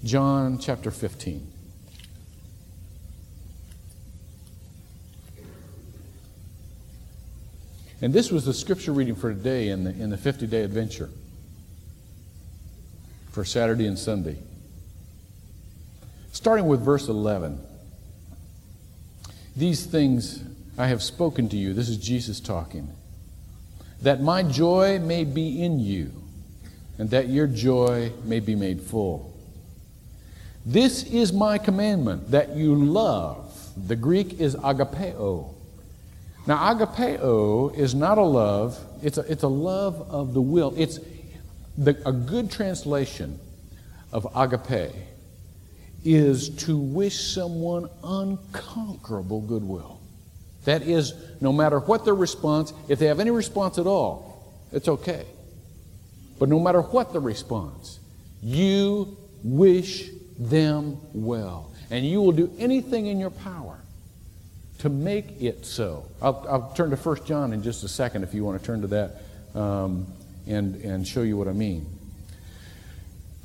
John 0.04 0.60
chapter 0.60 0.92
15. 0.92 1.52
And 8.02 8.14
this 8.14 8.32
was 8.32 8.46
the 8.46 8.54
scripture 8.54 8.92
reading 8.92 9.16
for 9.16 9.34
today 9.34 9.70
in 9.70 9.84
the, 9.84 9.92
in 9.92 10.10
the 10.10 10.18
50 10.18 10.48
day 10.48 10.64
adventure 10.64 11.10
for 13.32 13.46
Saturday 13.46 13.88
and 13.88 13.98
Sunday. 13.98 14.38
Starting 16.32 16.68
with 16.68 16.82
verse 16.82 17.08
11. 17.08 17.60
These 19.56 19.86
things 19.86 20.44
I 20.78 20.88
have 20.88 21.02
spoken 21.02 21.48
to 21.50 21.58
you. 21.58 21.74
This 21.74 21.88
is 21.88 21.98
Jesus 21.98 22.40
talking. 22.42 22.90
That 24.02 24.22
my 24.22 24.44
joy 24.44 25.00
may 25.00 25.24
be 25.24 25.64
in 25.64 25.80
you, 25.80 26.12
and 26.98 27.10
that 27.12 27.30
your 27.30 27.48
joy 27.48 28.12
may 28.26 28.42
be 28.42 28.56
made 28.56 28.82
full. 28.82 29.34
This 30.66 31.04
is 31.04 31.32
my 31.32 31.58
commandment, 31.58 32.32
that 32.32 32.56
you 32.56 32.76
love. 32.76 33.72
The 33.88 33.96
Greek 33.96 34.40
is 34.40 34.56
agapeo. 34.56 35.55
Now, 36.48 36.74
agapeo 36.74 37.76
is 37.76 37.96
not 37.96 38.18
a 38.18 38.24
love, 38.24 38.80
it's 39.02 39.18
a, 39.18 39.22
it's 39.22 39.44
a 39.44 39.48
love 39.48 40.10
of 40.12 40.34
the 40.34 40.42
will. 40.42 40.74
It's 40.78 41.00
the, 41.78 42.00
a 42.06 42.12
good 42.12 42.52
translation 42.52 43.40
of 44.12 44.28
agape 44.36 44.94
is 46.04 46.50
to 46.50 46.78
wish 46.78 47.34
someone 47.34 47.90
unconquerable 48.04 49.42
goodwill. 49.42 50.00
That 50.66 50.84
is, 50.84 51.14
no 51.42 51.52
matter 51.52 51.80
what 51.80 52.06
their 52.06 52.16
response, 52.16 52.74
if 52.88 53.00
they 53.00 53.08
have 53.08 53.20
any 53.20 53.32
response 53.32 53.80
at 53.80 53.88
all, 53.88 54.62
it's 54.72 54.88
okay. 54.88 55.26
But 56.38 56.50
no 56.50 56.60
matter 56.60 56.82
what 56.82 57.12
the 57.12 57.20
response, 57.20 58.00
you 58.44 59.18
wish 59.44 60.10
them 60.38 60.98
well. 61.14 61.72
And 61.90 62.06
you 62.06 62.22
will 62.22 62.32
do 62.34 62.54
anything 62.60 63.08
in 63.08 63.20
your 63.20 63.30
power 63.32 63.80
to 64.80 64.90
make 64.90 65.42
it 65.42 65.66
so. 65.66 66.06
I'll, 66.22 66.46
I'll 66.50 66.74
turn 66.74 66.90
to 66.90 66.96
1 66.96 67.26
John 67.26 67.54
in 67.54 67.64
just 67.64 67.84
a 67.84 67.88
second 67.88 68.24
if 68.24 68.34
you 68.34 68.44
want 68.44 68.60
to 68.60 68.66
turn 68.66 68.82
to 68.82 68.88
that 68.88 69.22
um, 69.60 70.08
and, 70.48 70.76
and 70.84 71.08
show 71.08 71.22
you 71.22 71.38
what 71.38 71.48
I 71.48 71.54
mean 71.54 71.86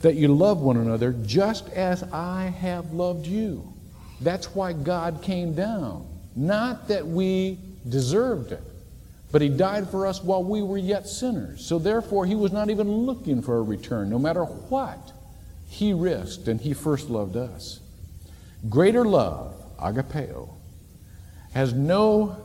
that 0.00 0.14
you 0.14 0.28
love 0.28 0.60
one 0.60 0.76
another 0.76 1.12
just 1.26 1.68
as 1.70 2.02
I 2.04 2.54
have 2.60 2.92
loved 2.92 3.26
you. 3.26 3.72
That's 4.20 4.54
why 4.54 4.72
God 4.72 5.22
came 5.22 5.54
down. 5.54 6.06
Not 6.34 6.88
that 6.88 7.06
we 7.06 7.58
deserved 7.88 8.52
it, 8.52 8.62
but 9.32 9.42
He 9.42 9.48
died 9.48 9.88
for 9.90 10.06
us 10.06 10.22
while 10.22 10.42
we 10.42 10.62
were 10.62 10.78
yet 10.78 11.06
sinners. 11.06 11.64
So 11.64 11.78
therefore, 11.78 12.26
He 12.26 12.34
was 12.34 12.52
not 12.52 12.70
even 12.70 12.90
looking 12.90 13.42
for 13.42 13.58
a 13.58 13.62
return. 13.62 14.10
No 14.10 14.18
matter 14.18 14.44
what, 14.44 15.12
He 15.68 15.92
risked 15.92 16.48
and 16.48 16.60
He 16.60 16.72
first 16.72 17.10
loved 17.10 17.36
us. 17.36 17.80
Greater 18.68 19.04
love, 19.04 19.54
agapeo, 19.78 20.50
has 21.52 21.72
no 21.72 22.36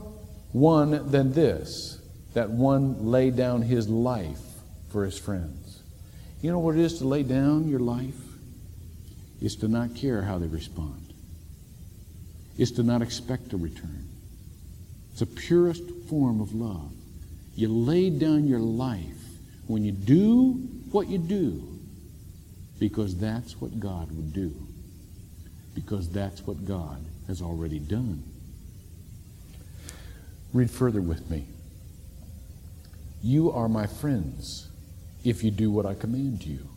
one 0.52 1.12
than 1.12 1.34
this, 1.34 2.00
that 2.34 2.50
one 2.50 3.12
lay 3.12 3.30
down 3.30 3.62
his 3.62 3.88
life 3.90 4.40
for 4.90 5.06
his 5.06 5.18
friends. 5.18 5.82
You 6.42 6.52
know 6.52 6.60
what 6.60 6.76
it 6.76 6.82
is 6.82 7.00
to 7.00 7.06
lay 7.06 7.24
down 7.24 7.68
your 7.68 7.80
life? 7.80 8.20
It's 9.42 9.56
to 9.58 9.68
not 9.68 9.96
care 9.96 10.22
how 10.22 10.38
they 10.38 10.48
respond. 10.48 11.14
It's 12.58 12.72
to 12.72 12.84
not 12.84 13.02
expect 13.02 13.54
a 13.54 13.58
return. 13.58 14.08
It's 15.12 15.20
the 15.20 15.26
purest 15.26 15.84
form 16.10 16.42
of 16.42 16.54
love. 16.54 16.92
You 17.56 17.70
lay 17.70 18.10
down 18.10 18.48
your 18.48 18.60
life 18.60 19.02
when 19.68 19.84
you 19.84 19.92
do 19.92 20.54
what 20.92 21.08
you 21.08 21.18
do 21.18 21.80
because 22.80 23.16
that's 23.16 23.60
what 23.60 23.80
God 23.80 24.12
would 24.12 24.34
do. 24.34 24.54
Because 25.74 26.10
that's 26.10 26.46
what 26.46 26.66
God 26.66 27.04
has 27.28 27.42
already 27.42 27.80
done. 27.80 28.24
Read 30.56 30.72
further 30.72 31.02
with 31.02 31.30
me. 31.30 31.48
You 33.22 33.52
are 33.52 33.68
my 33.68 33.88
friends 33.88 34.70
if 35.26 35.44
you 35.44 35.52
do 35.52 35.70
what 35.70 35.86
I 35.86 35.96
command 35.96 36.46
you. 36.46 36.70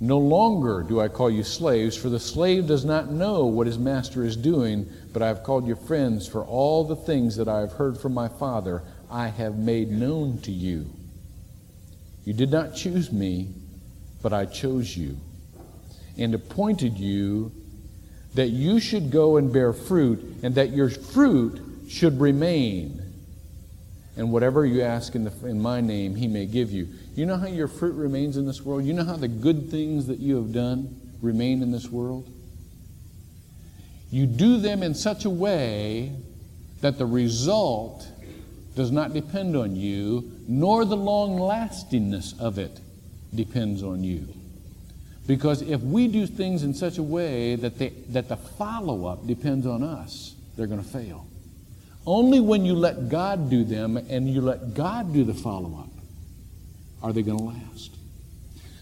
No 0.00 0.16
longer 0.16 0.82
do 0.82 1.02
I 1.02 1.08
call 1.08 1.30
you 1.30 1.44
slaves, 1.44 1.98
for 1.98 2.08
the 2.08 2.18
slave 2.18 2.66
does 2.66 2.82
not 2.82 3.10
know 3.10 3.44
what 3.44 3.66
his 3.66 3.76
master 3.76 4.24
is 4.24 4.38
doing, 4.38 4.88
but 5.12 5.20
I 5.20 5.28
have 5.28 5.42
called 5.42 5.66
you 5.66 5.76
friends, 5.76 6.26
for 6.26 6.44
all 6.44 6.82
the 6.82 6.96
things 6.96 7.36
that 7.36 7.46
I 7.46 7.60
have 7.60 7.72
heard 7.72 7.98
from 7.98 8.14
my 8.14 8.26
Father 8.26 8.82
I 9.10 9.28
have 9.28 9.58
made 9.58 9.90
known 9.90 10.38
to 10.38 10.50
you. 10.50 10.86
You 12.24 12.32
did 12.32 12.50
not 12.50 12.74
choose 12.74 13.12
me, 13.12 13.48
but 14.22 14.32
I 14.32 14.46
chose 14.46 14.96
you, 14.96 15.18
and 16.16 16.34
appointed 16.34 16.96
you 16.96 17.52
that 18.32 18.48
you 18.48 18.80
should 18.80 19.10
go 19.10 19.36
and 19.36 19.52
bear 19.52 19.74
fruit, 19.74 20.38
and 20.42 20.54
that 20.54 20.70
your 20.70 20.88
fruit 20.88 21.60
should 21.88 22.20
remain. 22.20 23.00
And 24.16 24.30
whatever 24.30 24.64
you 24.64 24.82
ask 24.82 25.14
in, 25.14 25.24
the, 25.24 25.32
in 25.46 25.60
my 25.60 25.80
name, 25.80 26.14
he 26.14 26.28
may 26.28 26.46
give 26.46 26.70
you. 26.70 26.88
You 27.16 27.26
know 27.26 27.36
how 27.36 27.46
your 27.46 27.68
fruit 27.68 27.94
remains 27.94 28.36
in 28.36 28.46
this 28.46 28.62
world? 28.62 28.84
You 28.84 28.92
know 28.92 29.04
how 29.04 29.16
the 29.16 29.28
good 29.28 29.70
things 29.70 30.06
that 30.06 30.18
you 30.18 30.36
have 30.36 30.52
done 30.52 31.00
remain 31.20 31.62
in 31.62 31.72
this 31.72 31.88
world? 31.88 32.28
You 34.10 34.26
do 34.26 34.58
them 34.58 34.82
in 34.82 34.94
such 34.94 35.24
a 35.24 35.30
way 35.30 36.12
that 36.80 36.98
the 36.98 37.06
result 37.06 38.06
does 38.76 38.90
not 38.90 39.12
depend 39.12 39.56
on 39.56 39.74
you, 39.74 40.30
nor 40.46 40.84
the 40.84 40.96
long 40.96 41.38
lastingness 41.38 42.34
of 42.38 42.58
it 42.58 42.80
depends 43.34 43.82
on 43.82 44.04
you. 44.04 44.28
Because 45.26 45.62
if 45.62 45.80
we 45.80 46.08
do 46.08 46.26
things 46.26 46.62
in 46.62 46.74
such 46.74 46.98
a 46.98 47.02
way 47.02 47.56
that, 47.56 47.78
they, 47.78 47.88
that 48.10 48.28
the 48.28 48.36
follow 48.36 49.06
up 49.06 49.26
depends 49.26 49.66
on 49.66 49.82
us, 49.82 50.34
they're 50.56 50.66
going 50.66 50.82
to 50.82 50.88
fail. 50.88 51.26
Only 52.06 52.40
when 52.40 52.64
you 52.64 52.74
let 52.74 53.08
God 53.08 53.48
do 53.48 53.64
them 53.64 53.96
and 53.96 54.28
you 54.28 54.40
let 54.40 54.74
God 54.74 55.12
do 55.12 55.24
the 55.24 55.34
follow 55.34 55.78
up 55.78 55.88
are 57.04 57.12
they 57.12 57.22
going 57.22 57.36
to 57.36 57.44
last? 57.44 57.90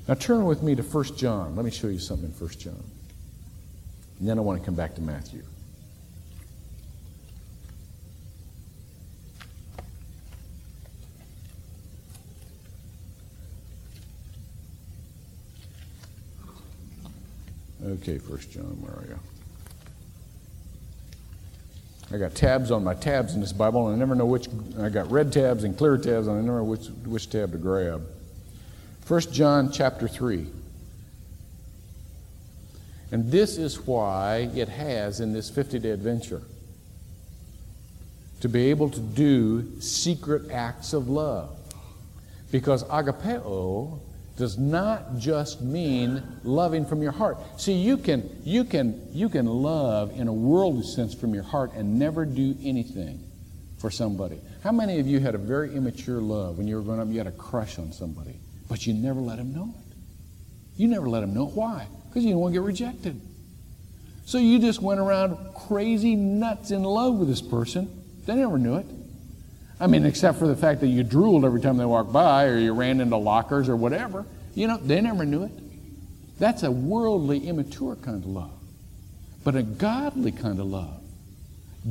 Now 0.07 0.15
turn 0.15 0.45
with 0.45 0.63
me 0.63 0.77
to 0.77 0.83
1 0.83 1.17
John. 1.17 1.57
Let 1.57 1.65
me 1.65 1.73
show 1.73 1.89
you 1.89 1.99
something 1.99 2.29
in 2.29 2.35
1 2.35 2.51
John. 2.51 2.85
And 4.21 4.29
then 4.29 4.39
I 4.39 4.43
want 4.43 4.61
to 4.61 4.65
come 4.65 4.77
back 4.77 4.95
to 4.95 5.01
Matthew. 5.01 5.43
Okay, 17.85 18.19
First 18.19 18.53
John, 18.53 18.81
where 18.81 18.93
are 18.93 19.07
you? 19.09 19.19
I 22.13 22.19
got 22.19 22.35
tabs 22.35 22.71
on 22.71 22.85
my 22.85 22.95
tabs 22.95 23.35
in 23.35 23.41
this 23.41 23.53
Bible, 23.53 23.89
and 23.89 23.97
I 23.97 23.99
never 23.99 24.15
know 24.15 24.27
which. 24.27 24.49
I 24.79 24.91
got 24.91 25.11
red 25.11 25.33
tabs 25.33 25.65
and 25.65 25.77
clear 25.77 25.97
tabs, 25.97 26.27
and 26.27 26.37
I 26.37 26.41
never 26.43 26.59
know 26.59 26.65
which, 26.65 26.89
which 27.07 27.31
tab 27.31 27.53
to 27.53 27.59
grab. 27.59 28.07
1 29.09 29.21
John 29.33 29.73
chapter 29.73 30.07
3. 30.07 30.47
And 33.13 33.31
this 33.31 33.57
is 33.57 33.87
why 33.87 34.51
it 34.55 34.69
has 34.69 35.21
in 35.21 35.33
this 35.33 35.51
50 35.51 35.79
day 35.79 35.91
adventure 35.91 36.43
to 38.41 38.49
be 38.49 38.71
able 38.71 38.91
to 38.91 39.01
do 39.01 39.81
secret 39.81 40.51
acts 40.51 40.93
of 40.93 41.09
love. 41.09 41.57
Because 42.51 42.85
agapeo 42.85 44.01
does 44.37 44.59
not 44.59 45.19
just 45.19 45.61
mean 45.61 46.23
loving 46.43 46.87
from 46.87 47.03
your 47.03 47.13
heart. 47.13 47.39
See, 47.61 47.75
you 47.75 47.99
can, 47.99 48.41
you 48.45 48.65
can, 48.65 49.09
you 49.13 49.29
can 49.29 49.47
love 49.47 50.11
in 50.19 50.29
a 50.29 50.33
worldly 50.33 50.85
sense 50.85 51.15
from 51.15 51.35
your 51.35 51.43
heart 51.43 51.73
and 51.75 51.99
never 51.99 52.25
do 52.25 52.57
anything 52.63 53.23
for 53.79 53.91
somebody. 53.91 54.41
How 54.63 54.73
many 54.73 55.01
of 55.01 55.07
you 55.07 55.21
had 55.21 55.35
a 55.35 55.39
very 55.39 55.75
immature 55.75 56.21
love 56.21 56.57
when 56.57 56.67
you 56.67 56.77
were 56.77 56.83
growing 56.83 57.01
up? 57.01 57.09
You 57.09 57.19
had 57.19 57.27
a 57.27 57.33
crush 57.33 57.79
on 57.79 57.93
somebody, 57.93 58.37
but 58.69 58.87
you 58.87 58.95
never 58.95 59.21
let 59.21 59.37
them 59.37 59.53
know 59.53 59.75
it. 59.77 59.97
You 60.77 60.89
never 60.89 61.09
let 61.09 61.21
them 61.21 61.35
know 61.35 61.47
why? 61.47 61.87
Because 62.09 62.23
you 62.23 62.31
didn't 62.31 62.41
want 62.41 62.55
to 62.55 62.61
get 62.61 62.67
rejected. 62.67 63.21
So 64.25 64.39
you 64.39 64.59
just 64.61 64.81
went 64.81 65.01
around 65.01 65.37
crazy 65.55 66.15
nuts 66.15 66.71
in 66.71 66.85
love 66.85 67.17
with 67.17 67.29
this 67.29 67.43
person. 67.43 67.91
They 68.25 68.37
never 68.37 68.57
knew 68.57 68.77
it. 68.77 68.87
I 69.83 69.89
mean, 69.89 70.07
except 70.07 70.39
for 70.39 70.47
the 70.47 70.55
fact 70.55 70.81
that 70.83 70.87
you 70.87 71.03
drooled 71.03 71.45
every 71.45 71.61
time 71.61 71.77
they 71.77 71.85
walked 71.85 72.13
by 72.13 72.45
or 72.45 72.57
you 72.57 72.73
ran 72.73 73.01
into 73.01 73.17
lockers 73.17 73.69
or 73.69 73.75
whatever. 73.75 74.25
You 74.55 74.69
know, 74.69 74.77
they 74.77 75.01
never 75.01 75.25
knew 75.25 75.43
it. 75.43 75.51
That's 76.39 76.63
a 76.63 76.71
worldly, 76.71 77.49
immature 77.49 77.97
kind 77.97 78.23
of 78.23 78.27
love. 78.27 78.53
But 79.43 79.57
a 79.57 79.65
godly 79.65 80.31
kind 80.31 80.61
of 80.61 80.67
love 80.67 81.03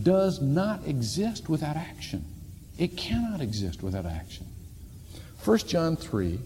does 0.04 0.42
not 0.42 0.88
exist 0.88 1.50
without 1.50 1.76
action. 1.76 2.24
It 2.78 2.96
cannot 2.96 3.42
exist 3.42 3.84
without 3.84 4.06
action. 4.06 4.46
1 5.44 5.58
John 5.58 5.98
3, 5.98 6.40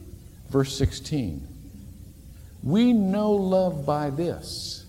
verse 0.50 0.76
16. 0.76 1.48
We 2.64 2.92
know 2.92 3.34
love 3.34 3.86
by 3.86 4.10
this, 4.10 4.84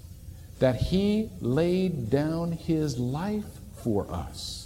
that 0.60 0.76
he 0.76 1.28
laid 1.42 2.08
down 2.08 2.52
his 2.52 2.98
life 2.98 3.44
for 3.74 4.10
us. 4.10 4.65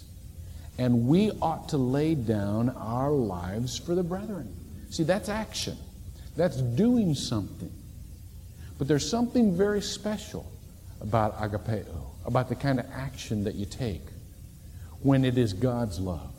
And 0.79 1.07
we 1.07 1.31
ought 1.43 1.69
to 1.71 1.77
lay 1.77 2.15
down 2.15 2.71
our 2.71 3.11
lives 3.11 3.79
for 3.79 3.95
the 3.95 4.03
brethren. 4.03 4.55
See, 4.91 5.03
that's 5.03 5.29
action. 5.29 5.77
That's 6.37 6.57
doing 6.57 7.15
something. 7.15 7.71
But 8.79 8.89
there's 8.89 9.09
something 9.09 9.57
very 9.57 9.83
special 9.83 10.51
about 11.01 11.39
agapeo, 11.39 12.07
about 12.25 12.49
the 12.49 12.55
kind 12.55 12.81
of 12.81 12.87
action 12.93 13.45
that 13.45 13.55
you 13.55 13.67
take 13.67 14.03
when 15.03 15.25
it 15.25 15.37
is 15.37 15.53
God's 15.53 16.01
love. 16.01 16.31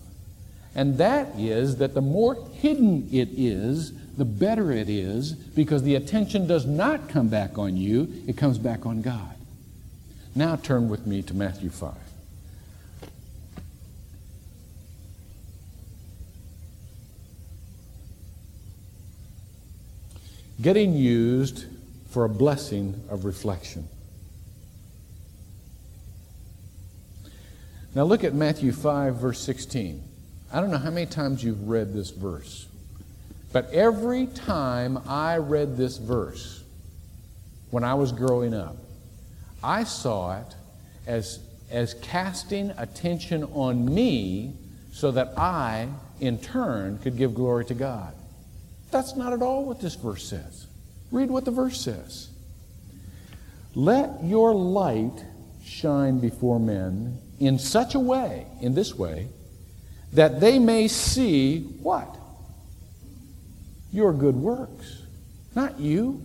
And 0.73 0.97
that 0.97 1.27
is 1.37 1.77
that 1.77 1.93
the 1.93 2.01
more 2.01 2.35
hidden 2.53 3.09
it 3.11 3.29
is, 3.31 3.93
the 4.17 4.25
better 4.25 4.71
it 4.71 4.89
is 4.89 5.33
because 5.33 5.83
the 5.83 5.95
attention 5.95 6.47
does 6.47 6.65
not 6.65 7.09
come 7.09 7.27
back 7.27 7.57
on 7.57 7.75
you, 7.77 8.11
it 8.27 8.37
comes 8.37 8.57
back 8.57 8.85
on 8.85 9.01
God. 9.01 9.35
Now 10.33 10.55
turn 10.55 10.89
with 10.89 11.05
me 11.05 11.21
to 11.23 11.33
Matthew 11.33 11.69
5. 11.69 11.93
Getting 20.61 20.93
used 20.93 21.65
for 22.11 22.25
a 22.25 22.29
blessing 22.29 23.01
of 23.09 23.25
reflection. 23.25 23.87
Now 27.95 28.03
look 28.03 28.23
at 28.23 28.33
Matthew 28.33 28.71
5, 28.71 29.15
verse 29.15 29.39
16. 29.39 30.03
I 30.53 30.61
don't 30.61 30.69
know 30.69 30.77
how 30.77 30.91
many 30.91 31.07
times 31.07 31.43
you've 31.43 31.67
read 31.67 31.93
this 31.93 32.11
verse, 32.11 32.67
but 33.51 33.71
every 33.71 34.27
time 34.27 34.99
I 35.07 35.37
read 35.37 35.77
this 35.77 35.97
verse 35.97 36.63
when 37.71 37.83
I 37.83 37.95
was 37.95 38.11
growing 38.11 38.53
up, 38.53 38.75
I 39.63 39.83
saw 39.83 40.39
it 40.39 40.55
as, 41.07 41.39
as 41.71 41.95
casting 41.95 42.71
attention 42.77 43.45
on 43.53 43.93
me 43.93 44.53
so 44.91 45.11
that 45.11 45.37
I, 45.37 45.87
in 46.19 46.37
turn, 46.37 46.99
could 46.99 47.17
give 47.17 47.33
glory 47.33 47.65
to 47.65 47.73
God. 47.73 48.13
That's 48.91 49.15
not 49.15 49.33
at 49.33 49.41
all 49.41 49.65
what 49.65 49.79
this 49.79 49.95
verse 49.95 50.23
says. 50.23 50.67
Read 51.11 51.29
what 51.29 51.45
the 51.45 51.51
verse 51.51 51.79
says. 51.79 52.29
Let 53.73 54.23
your 54.23 54.53
light 54.53 55.25
shine 55.63 56.19
before 56.19 56.59
men 56.59 57.17
in 57.39 57.57
such 57.57 57.95
a 57.95 57.99
way, 57.99 58.45
in 58.61 58.75
this 58.75 58.95
way, 58.95 59.27
that 60.13 60.41
they 60.41 60.59
may 60.59 60.87
see 60.87 61.61
what? 61.81 62.17
Your 63.93 64.13
good 64.13 64.35
works, 64.35 65.03
not 65.55 65.79
you. 65.79 66.21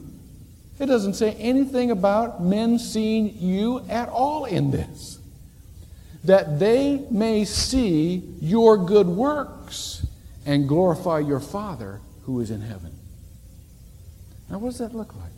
It 0.79 0.87
doesn't 0.87 1.15
say 1.15 1.33
anything 1.35 1.91
about 1.91 2.43
men 2.43 2.79
seeing 2.79 3.37
you 3.39 3.85
at 3.89 4.09
all 4.09 4.45
in 4.45 4.71
this. 4.71 5.19
That 6.25 6.59
they 6.59 7.07
may 7.11 7.45
see 7.45 8.23
your 8.41 8.77
good 8.77 9.07
works 9.07 10.05
and 10.45 10.69
glorify 10.69 11.21
your 11.21 11.41
Father 11.41 12.01
who 12.27 12.41
is 12.41 12.51
in 12.51 12.61
heaven. 12.61 12.93
Now, 14.51 14.59
what 14.59 14.71
does 14.71 14.79
that 14.79 14.95
look 14.95 15.15
like? 15.15 15.33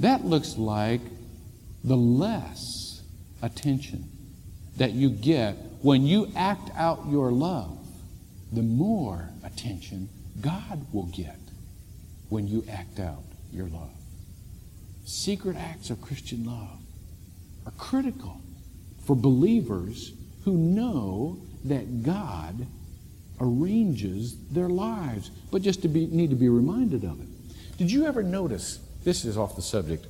That 0.00 0.24
looks 0.24 0.56
like 0.56 1.02
the 1.84 1.96
less 1.96 3.02
attention 3.42 4.08
that 4.78 4.92
you 4.92 5.10
get 5.10 5.56
when 5.82 6.06
you 6.06 6.32
act 6.34 6.70
out 6.74 7.06
your 7.10 7.30
love, 7.30 7.78
the 8.52 8.62
more 8.62 9.28
attention 9.44 10.08
God 10.40 10.86
will 10.92 11.06
get 11.06 11.38
when 12.30 12.48
you 12.48 12.64
act 12.70 12.98
out 12.98 13.22
your 13.52 13.66
love. 13.66 13.90
Secret 15.04 15.56
acts 15.56 15.90
of 15.90 16.00
Christian 16.00 16.44
love 16.44 16.78
are 17.66 17.72
critical 17.72 18.40
for 19.06 19.14
believers 19.14 20.12
who 20.44 20.56
know 20.56 21.38
that 21.64 22.02
God 22.02 22.66
arranges 23.40 24.36
their 24.48 24.68
lives, 24.68 25.30
but 25.50 25.62
just 25.62 25.82
to 25.82 25.88
be, 25.88 26.06
need 26.06 26.30
to 26.30 26.36
be 26.36 26.48
reminded 26.48 27.04
of 27.04 27.20
it. 27.20 27.28
Did 27.78 27.90
you 27.90 28.06
ever 28.06 28.22
notice? 28.22 28.78
This 29.02 29.24
is 29.24 29.36
off 29.36 29.56
the 29.56 29.62
subject, 29.62 30.06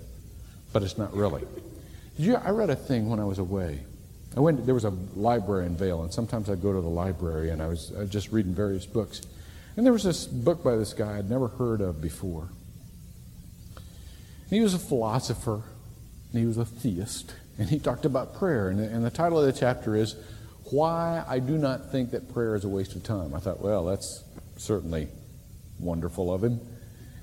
but 0.72 0.82
it's 0.82 0.98
not 0.98 1.14
really. 1.14 1.42
Did 2.16 2.26
you, 2.26 2.36
I 2.36 2.50
read 2.50 2.70
a 2.70 2.76
thing 2.76 3.08
when 3.08 3.18
I 3.18 3.24
was 3.24 3.38
away 3.38 3.80
I 4.36 4.40
went, 4.40 4.66
there 4.66 4.74
was 4.74 4.84
a 4.84 4.92
library 5.14 5.66
in 5.66 5.76
Vail, 5.76 6.02
and 6.02 6.12
sometimes 6.12 6.50
I'd 6.50 6.60
go 6.60 6.72
to 6.72 6.80
the 6.80 6.88
library 6.88 7.50
and 7.50 7.62
I 7.62 7.68
was, 7.68 7.92
I 7.96 8.00
was 8.00 8.10
just 8.10 8.32
reading 8.32 8.52
various 8.52 8.84
books. 8.84 9.22
And 9.76 9.86
there 9.86 9.92
was 9.92 10.02
this 10.02 10.26
book 10.26 10.64
by 10.64 10.76
this 10.76 10.92
guy 10.92 11.18
I'd 11.18 11.30
never 11.30 11.48
heard 11.48 11.80
of 11.80 12.00
before. 12.00 12.48
he 14.50 14.60
was 14.60 14.74
a 14.74 14.78
philosopher, 14.78 15.62
and 16.32 16.40
he 16.40 16.46
was 16.46 16.58
a 16.58 16.64
theist, 16.64 17.34
and 17.58 17.68
he 17.70 17.78
talked 17.78 18.04
about 18.04 18.34
prayer. 18.34 18.68
And, 18.68 18.80
and 18.80 19.04
the 19.04 19.10
title 19.10 19.38
of 19.38 19.46
the 19.46 19.58
chapter 19.58 19.94
is 19.94 20.16
Why 20.74 21.22
I 21.28 21.38
Do 21.38 21.56
Not 21.56 21.92
Think 21.92 22.10
That 22.10 22.34
Prayer 22.34 22.56
is 22.56 22.64
a 22.64 22.68
Waste 22.68 22.96
of 22.96 23.04
Time. 23.04 23.32
I 23.32 23.38
thought, 23.38 23.60
well, 23.60 23.84
that's 23.84 24.24
certainly 24.56 25.06
wonderful 25.78 26.34
of 26.34 26.42
him. 26.42 26.58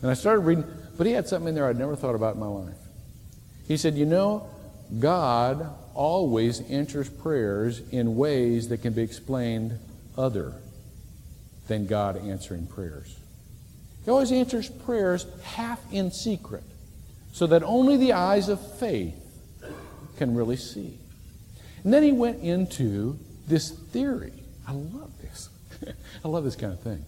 And 0.02 0.10
I 0.10 0.14
started 0.14 0.40
reading, 0.40 0.64
but 0.98 1.06
he 1.06 1.12
had 1.12 1.28
something 1.28 1.50
in 1.50 1.56
there 1.56 1.68
I'd 1.68 1.78
never 1.78 1.98
thought 1.98 2.16
about 2.16 2.36
in 2.36 2.40
my 2.40 2.48
life. 2.48 2.78
He 3.68 3.76
said, 3.76 3.96
You 3.96 4.06
know, 4.06 4.48
God 5.00 5.70
always 5.94 6.62
answers 6.70 7.10
prayers 7.10 7.82
in 7.92 8.16
ways 8.16 8.70
that 8.70 8.84
can 8.84 8.94
be 8.94 9.02
explained 9.02 9.78
other 10.18 10.54
than 11.68 11.88
God 11.88 12.26
answering 12.26 12.68
prayers. 12.68 13.18
He 14.06 14.12
always 14.12 14.32
answers 14.32 14.70
prayers 14.70 15.26
half 15.44 15.82
in 15.92 16.12
secret 16.12 16.64
so 17.34 17.48
that 17.48 17.64
only 17.64 17.98
the 17.98 18.14
eyes 18.14 18.48
of 18.48 18.62
faith 18.78 19.22
can 20.16 20.36
really 20.36 20.56
see. 20.56 20.98
And 21.84 21.94
then 21.94 22.04
he 22.04 22.14
went 22.14 22.42
into 22.42 23.20
this 23.48 23.72
theory. 23.72 24.34
I 24.68 24.74
love 24.74 25.12
this. 25.22 25.50
I 26.26 26.28
love 26.28 26.44
this 26.44 26.56
kind 26.56 26.74
of 26.74 26.80
thing 26.80 27.06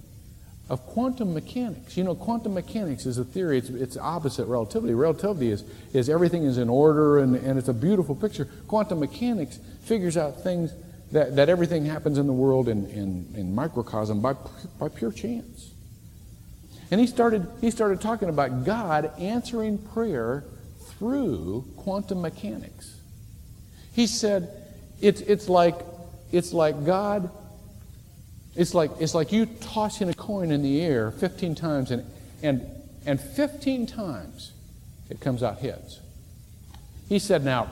of 0.70 0.86
quantum 0.88 1.34
mechanics. 1.34 1.98
You 1.98 2.04
know, 2.04 2.16
quantum 2.16 2.54
mechanics 2.54 3.06
is 3.06 3.18
a 3.18 3.26
theory, 3.26 3.58
it's, 3.58 3.70
it's 3.70 3.98
opposite 3.98 4.46
relativity. 4.46 4.94
Relativity 4.94 5.52
is, 5.52 5.64
is 5.94 6.10
everything 6.10 6.44
is 6.44 6.58
in 6.58 6.70
order 6.70 7.20
and, 7.20 7.36
and 7.36 7.60
it's 7.60 7.68
a 7.68 7.74
beautiful 7.74 8.16
picture. 8.16 8.46
Quantum 8.68 9.00
mechanics 9.00 9.60
figures 9.84 10.16
out 10.16 10.42
things 10.42 10.74
that, 11.12 11.36
that 11.36 11.50
everything 11.50 11.86
happens 11.86 12.18
in 12.18 12.28
the 12.28 12.34
world 12.34 12.70
in, 12.70 12.86
in, 12.88 13.28
in 13.36 13.54
microcosm 13.54 14.22
by, 14.22 14.34
by 14.80 14.88
pure 14.88 15.12
chance. 15.12 15.72
And 16.92 17.00
he 17.00 17.08
started, 17.08 17.48
he 17.60 17.70
started 17.70 18.00
talking 18.00 18.30
about 18.30 18.66
God 18.66 19.12
answering 19.20 19.78
prayer 19.78 20.46
through 20.98 21.66
quantum 21.76 22.22
mechanics. 22.22 22.96
He 23.94 24.08
said, 24.08 24.50
it's, 25.02 25.22
it's, 25.22 25.50
like, 25.50 25.76
it's 26.34 26.52
like 26.52 26.86
God 26.86 27.30
it's 28.56 28.74
like, 28.74 28.92
it's 29.00 29.16
like 29.16 29.32
you 29.32 29.46
tossing 29.46 30.10
a 30.10 30.14
coin 30.14 30.52
in 30.52 30.62
the 30.62 30.82
air 30.82 31.12
15 31.12 31.56
times, 31.56 31.92
and, 31.92 32.06
and, 32.44 32.66
and 33.06 33.20
15 33.20 33.88
times 33.88 34.52
it 35.10 35.20
comes 35.20 35.42
out 35.42 35.60
heads. 35.60 36.00
He 37.10 37.20
said, 37.20 37.44
Now, 37.44 37.70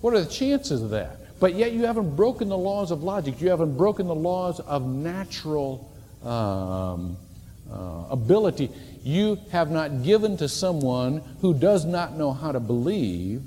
what 0.00 0.14
are 0.14 0.20
the 0.20 0.30
chances 0.30 0.82
of 0.82 0.90
that? 0.90 1.40
But 1.40 1.54
yet 1.54 1.72
you 1.72 1.86
haven't 1.86 2.16
broken 2.16 2.48
the 2.48 2.58
laws 2.58 2.90
of 2.90 3.02
logic, 3.02 3.40
you 3.40 3.48
haven't 3.48 3.76
broken 3.76 4.06
the 4.06 4.14
laws 4.14 4.60
of 4.60 4.86
natural 4.86 5.90
um, 6.22 7.16
uh, 7.70 8.04
ability. 8.10 8.70
You 9.02 9.38
have 9.52 9.70
not 9.70 10.02
given 10.02 10.36
to 10.38 10.48
someone 10.48 11.22
who 11.40 11.54
does 11.54 11.84
not 11.84 12.16
know 12.16 12.32
how 12.32 12.52
to 12.52 12.60
believe 12.60 13.42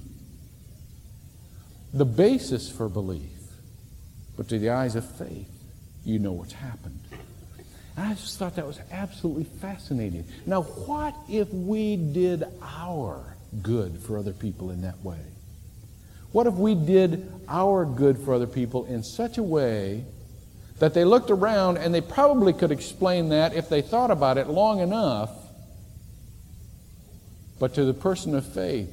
the 1.94 2.06
basis 2.06 2.72
for 2.72 2.88
belief, 2.88 3.39
but 4.40 4.48
to 4.48 4.58
the 4.58 4.70
eyes 4.70 4.96
of 4.96 5.04
faith 5.18 5.50
you 6.06 6.18
know 6.18 6.32
what's 6.32 6.54
happened. 6.54 6.98
And 7.98 8.08
I 8.08 8.14
just 8.14 8.40
thought 8.40 8.56
that 8.56 8.66
was 8.66 8.80
absolutely 8.90 9.44
fascinating. 9.44 10.24
Now, 10.46 10.62
what 10.62 11.14
if 11.28 11.54
we 11.54 11.98
did 11.98 12.46
our 12.62 13.36
good 13.62 14.00
for 14.00 14.18
other 14.18 14.32
people 14.32 14.72
in 14.72 14.84
that 14.84 15.04
way? 15.04 15.20
What 16.32 16.48
if 16.48 16.54
we 16.54 16.74
did 16.74 17.30
our 17.50 17.84
good 17.84 18.18
for 18.18 18.34
other 18.34 18.48
people 18.48 18.86
in 18.86 19.04
such 19.04 19.38
a 19.38 19.44
way 19.44 20.06
that 20.78 20.94
they 20.94 21.04
looked 21.04 21.32
around 21.32 21.76
and 21.76 21.94
they 21.94 22.00
probably 22.00 22.54
could 22.54 22.72
explain 22.72 23.28
that 23.30 23.54
if 23.54 23.68
they 23.68 23.82
thought 23.82 24.10
about 24.10 24.38
it 24.38 24.48
long 24.48 24.80
enough, 24.80 25.32
but 27.60 27.74
to 27.74 27.84
the 27.84 27.94
person 27.94 28.34
of 28.36 28.46
faith, 28.46 28.90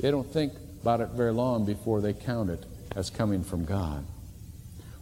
they 0.00 0.10
don't 0.10 0.32
think 0.32 0.54
about 0.80 1.02
it 1.02 1.10
very 1.10 1.32
long 1.32 1.66
before 1.66 2.00
they 2.00 2.14
count 2.14 2.48
it 2.48 2.64
as 2.96 3.10
coming 3.10 3.44
from 3.44 3.66
God. 3.66 4.06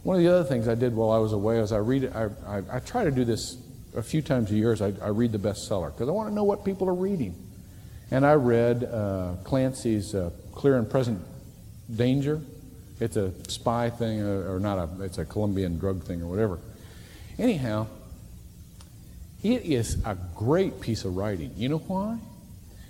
One 0.07 0.15
of 0.15 0.23
the 0.23 0.33
other 0.33 0.45
things 0.45 0.69
I 0.69 0.75
did 0.75 0.95
while 0.95 1.11
I 1.11 1.17
was 1.17 1.33
away 1.33 1.59
is 1.59 1.73
I 1.73 1.79
read. 1.79 2.09
I, 2.15 2.29
I, 2.47 2.77
I 2.77 2.79
try 2.79 3.03
to 3.03 3.11
do 3.11 3.25
this 3.25 3.57
a 3.93 4.01
few 4.01 4.21
times 4.21 4.49
a 4.51 4.55
year. 4.55 4.71
Is 4.71 4.81
I, 4.81 4.93
I 5.01 5.09
read 5.09 5.33
the 5.33 5.37
bestseller 5.37 5.91
because 5.91 6.07
I 6.07 6.13
want 6.13 6.29
to 6.29 6.33
know 6.33 6.45
what 6.45 6.63
people 6.63 6.87
are 6.87 6.93
reading. 6.93 7.35
And 8.09 8.25
I 8.25 8.35
read 8.35 8.85
uh, 8.85 9.33
Clancy's 9.43 10.15
uh, 10.15 10.29
Clear 10.53 10.77
and 10.77 10.89
Present 10.89 11.19
Danger. 11.93 12.39
It's 13.01 13.17
a 13.17 13.33
spy 13.49 13.89
thing, 13.89 14.21
or, 14.21 14.47
uh, 14.47 14.53
or 14.53 14.59
not 14.61 14.77
a. 14.77 15.03
It's 15.03 15.17
a 15.17 15.25
Colombian 15.25 15.77
drug 15.77 16.05
thing, 16.05 16.21
or 16.21 16.27
whatever. 16.27 16.61
Anyhow, 17.37 17.87
it 19.43 19.63
is 19.63 20.01
a 20.05 20.15
great 20.37 20.79
piece 20.79 21.03
of 21.03 21.17
writing. 21.17 21.51
You 21.57 21.67
know 21.67 21.79
why? 21.79 22.17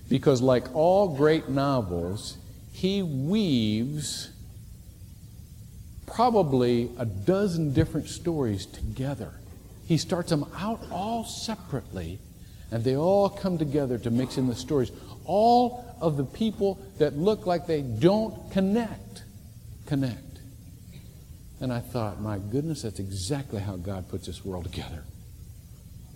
Because, 0.07 0.39
like 0.39 0.65
all 0.75 1.15
great 1.15 1.49
novels, 1.49 2.37
he 2.73 3.01
weaves 3.01 4.29
probably 6.07 6.89
a 6.97 7.05
dozen 7.05 7.73
different 7.73 8.07
stories 8.07 8.65
together. 8.65 9.33
He 9.85 9.97
starts 9.97 10.31
them 10.31 10.45
out 10.57 10.83
all 10.91 11.23
separately, 11.23 12.19
and 12.71 12.83
they 12.83 12.97
all 12.97 13.29
come 13.29 13.57
together 13.57 13.99
to 13.99 14.09
mix 14.09 14.37
in 14.37 14.47
the 14.47 14.55
stories. 14.55 14.91
All 15.25 15.85
of 16.01 16.17
the 16.17 16.23
people 16.23 16.79
that 16.97 17.15
look 17.15 17.45
like 17.45 17.67
they 17.67 17.81
don't 17.81 18.51
connect, 18.51 19.23
connect. 19.85 20.23
And 21.59 21.71
I 21.73 21.79
thought, 21.79 22.21
my 22.21 22.37
goodness, 22.37 22.83
that's 22.83 22.99
exactly 22.99 23.59
how 23.59 23.75
God 23.75 24.09
puts 24.09 24.27
this 24.27 24.45
world 24.45 24.65
together. 24.65 25.03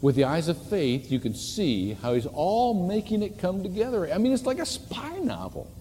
With 0.02 0.16
the 0.16 0.24
eyes 0.24 0.48
of 0.48 0.62
faith, 0.70 1.12
you 1.12 1.20
can 1.20 1.34
see 1.34 1.94
how 1.94 2.14
He's 2.14 2.26
all 2.26 2.88
making 2.88 3.24
it 3.24 3.40
come 3.40 3.62
together. 3.62 4.12
I 4.12 4.18
mean, 4.18 4.34
it's 4.34 4.46
like 4.46 4.60
a 4.60 4.66
spy 4.66 5.18
novel. 5.20 5.72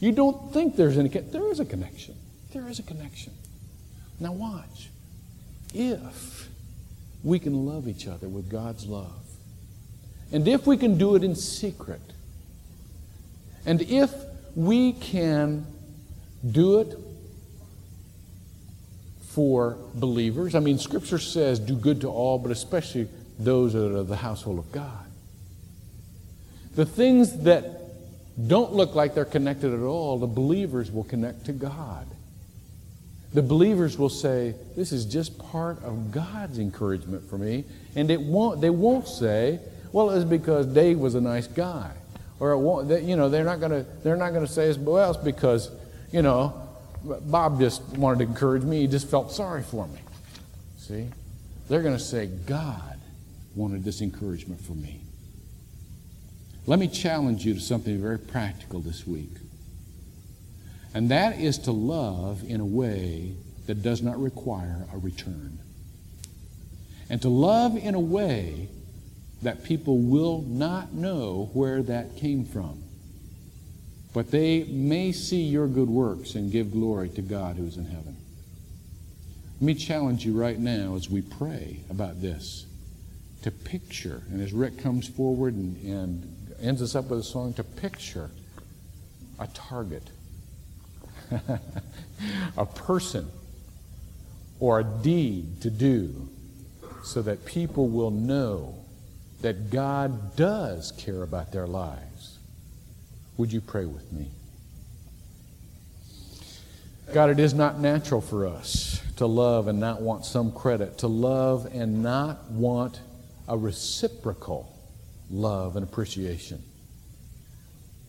You 0.00 0.12
don't 0.12 0.52
think 0.52 0.76
there's 0.76 0.98
any, 0.98 1.08
there 1.08 1.50
is 1.50 1.60
a 1.60 1.64
connection. 1.64 2.16
There 2.52 2.68
is 2.68 2.78
a 2.78 2.82
connection. 2.82 3.32
Now, 4.20 4.32
watch. 4.32 4.90
If 5.72 6.48
we 7.24 7.38
can 7.38 7.66
love 7.66 7.88
each 7.88 8.06
other 8.06 8.28
with 8.28 8.50
God's 8.50 8.86
love, 8.86 9.12
and 10.30 10.46
if 10.46 10.66
we 10.66 10.76
can 10.76 10.98
do 10.98 11.16
it 11.16 11.24
in 11.24 11.34
secret, 11.34 12.00
and 13.66 13.82
if 13.82 14.12
we 14.54 14.92
can 14.92 15.66
do 16.48 16.80
it 16.80 16.98
for 19.28 19.78
believers, 19.94 20.54
I 20.54 20.60
mean, 20.60 20.78
Scripture 20.78 21.18
says, 21.18 21.58
do 21.58 21.76
good 21.76 22.00
to 22.02 22.08
all, 22.08 22.38
but 22.38 22.50
especially 22.50 23.08
those 23.38 23.72
that 23.72 23.96
are 23.96 24.02
the 24.02 24.16
household 24.16 24.58
of 24.58 24.70
God. 24.70 25.06
The 26.74 26.86
things 26.86 27.42
that 27.44 27.80
don't 28.46 28.72
look 28.72 28.94
like 28.94 29.14
they're 29.14 29.24
connected 29.24 29.72
at 29.72 29.80
all, 29.80 30.18
the 30.18 30.26
believers 30.26 30.90
will 30.90 31.04
connect 31.04 31.46
to 31.46 31.52
God. 31.52 32.06
The 33.32 33.42
believers 33.42 33.96
will 33.96 34.08
say, 34.08 34.54
This 34.76 34.92
is 34.92 35.04
just 35.04 35.38
part 35.38 35.82
of 35.84 36.10
God's 36.10 36.58
encouragement 36.58 37.28
for 37.28 37.38
me. 37.38 37.64
And 37.94 38.10
it 38.10 38.20
won't, 38.20 38.60
they 38.60 38.70
won't 38.70 39.06
say, 39.06 39.60
Well, 39.92 40.10
it's 40.10 40.24
because 40.24 40.66
Dave 40.66 40.98
was 40.98 41.14
a 41.14 41.20
nice 41.20 41.46
guy. 41.46 41.92
Or, 42.40 42.52
it 42.52 42.58
won't, 42.58 42.88
they, 42.88 43.02
you 43.02 43.16
know, 43.16 43.28
they're 43.28 43.44
not 43.44 43.60
going 43.60 43.84
to 43.84 44.46
say, 44.46 44.72
Well, 44.78 45.12
it's 45.12 45.22
because, 45.22 45.70
you 46.10 46.22
know, 46.22 46.68
Bob 47.04 47.60
just 47.60 47.82
wanted 47.96 48.18
to 48.18 48.24
encourage 48.24 48.62
me. 48.62 48.80
He 48.80 48.86
just 48.86 49.08
felt 49.08 49.32
sorry 49.32 49.62
for 49.62 49.86
me. 49.86 50.00
See? 50.76 51.08
They're 51.68 51.82
going 51.82 51.96
to 51.96 52.02
say, 52.02 52.26
God 52.26 52.98
wanted 53.54 53.84
this 53.84 54.00
encouragement 54.00 54.60
for 54.60 54.72
me. 54.72 55.00
Let 56.66 56.78
me 56.78 56.88
challenge 56.88 57.46
you 57.46 57.54
to 57.54 57.60
something 57.60 58.00
very 58.00 58.18
practical 58.18 58.80
this 58.80 59.06
week. 59.06 59.30
And 60.94 61.10
that 61.10 61.38
is 61.38 61.58
to 61.58 61.72
love 61.72 62.42
in 62.44 62.60
a 62.60 62.66
way 62.66 63.34
that 63.66 63.82
does 63.82 64.02
not 64.02 64.20
require 64.20 64.86
a 64.92 64.98
return. 64.98 65.58
And 67.08 67.22
to 67.22 67.28
love 67.28 67.76
in 67.76 67.94
a 67.94 68.00
way 68.00 68.68
that 69.42 69.64
people 69.64 69.98
will 69.98 70.42
not 70.42 70.92
know 70.92 71.50
where 71.52 71.82
that 71.82 72.16
came 72.16 72.44
from. 72.44 72.82
But 74.12 74.30
they 74.30 74.64
may 74.64 75.12
see 75.12 75.42
your 75.42 75.68
good 75.68 75.88
works 75.88 76.34
and 76.34 76.50
give 76.50 76.72
glory 76.72 77.08
to 77.10 77.22
God 77.22 77.56
who 77.56 77.66
is 77.66 77.76
in 77.76 77.86
heaven. 77.86 78.16
Let 79.60 79.62
me 79.62 79.74
challenge 79.74 80.24
you 80.24 80.32
right 80.32 80.58
now 80.58 80.96
as 80.96 81.08
we 81.08 81.22
pray 81.22 81.80
about 81.90 82.20
this 82.20 82.66
to 83.42 83.50
picture, 83.50 84.22
and 84.30 84.40
as 84.40 84.52
Rick 84.52 84.78
comes 84.78 85.08
forward 85.08 85.54
and, 85.54 85.76
and 85.84 86.54
ends 86.60 86.82
us 86.82 86.94
up 86.94 87.06
with 87.06 87.20
a 87.20 87.22
song, 87.22 87.54
to 87.54 87.64
picture 87.64 88.30
a 89.38 89.46
target, 89.48 90.10
a 92.56 92.66
person, 92.66 93.30
or 94.58 94.80
a 94.80 94.84
deed 94.84 95.60
to 95.62 95.70
do 95.70 96.28
so 97.02 97.22
that 97.22 97.44
people 97.44 97.88
will 97.88 98.10
know 98.10 98.74
that 99.40 99.70
God 99.70 100.36
does 100.36 100.92
care 100.92 101.22
about 101.22 101.52
their 101.52 101.66
lives. 101.66 102.38
Would 103.36 103.52
you 103.52 103.60
pray 103.60 103.86
with 103.86 104.12
me? 104.12 104.28
God, 107.12 107.30
it 107.30 107.40
is 107.40 107.54
not 107.54 107.80
natural 107.80 108.20
for 108.20 108.46
us 108.46 109.02
to 109.16 109.26
love 109.26 109.66
and 109.66 109.80
not 109.80 110.00
want 110.00 110.24
some 110.24 110.52
credit, 110.52 110.98
to 110.98 111.08
love 111.08 111.66
and 111.72 112.02
not 112.02 112.50
want 112.50 113.00
a 113.48 113.56
reciprocal 113.56 114.78
love 115.30 115.76
and 115.76 115.82
appreciation. 115.82 116.62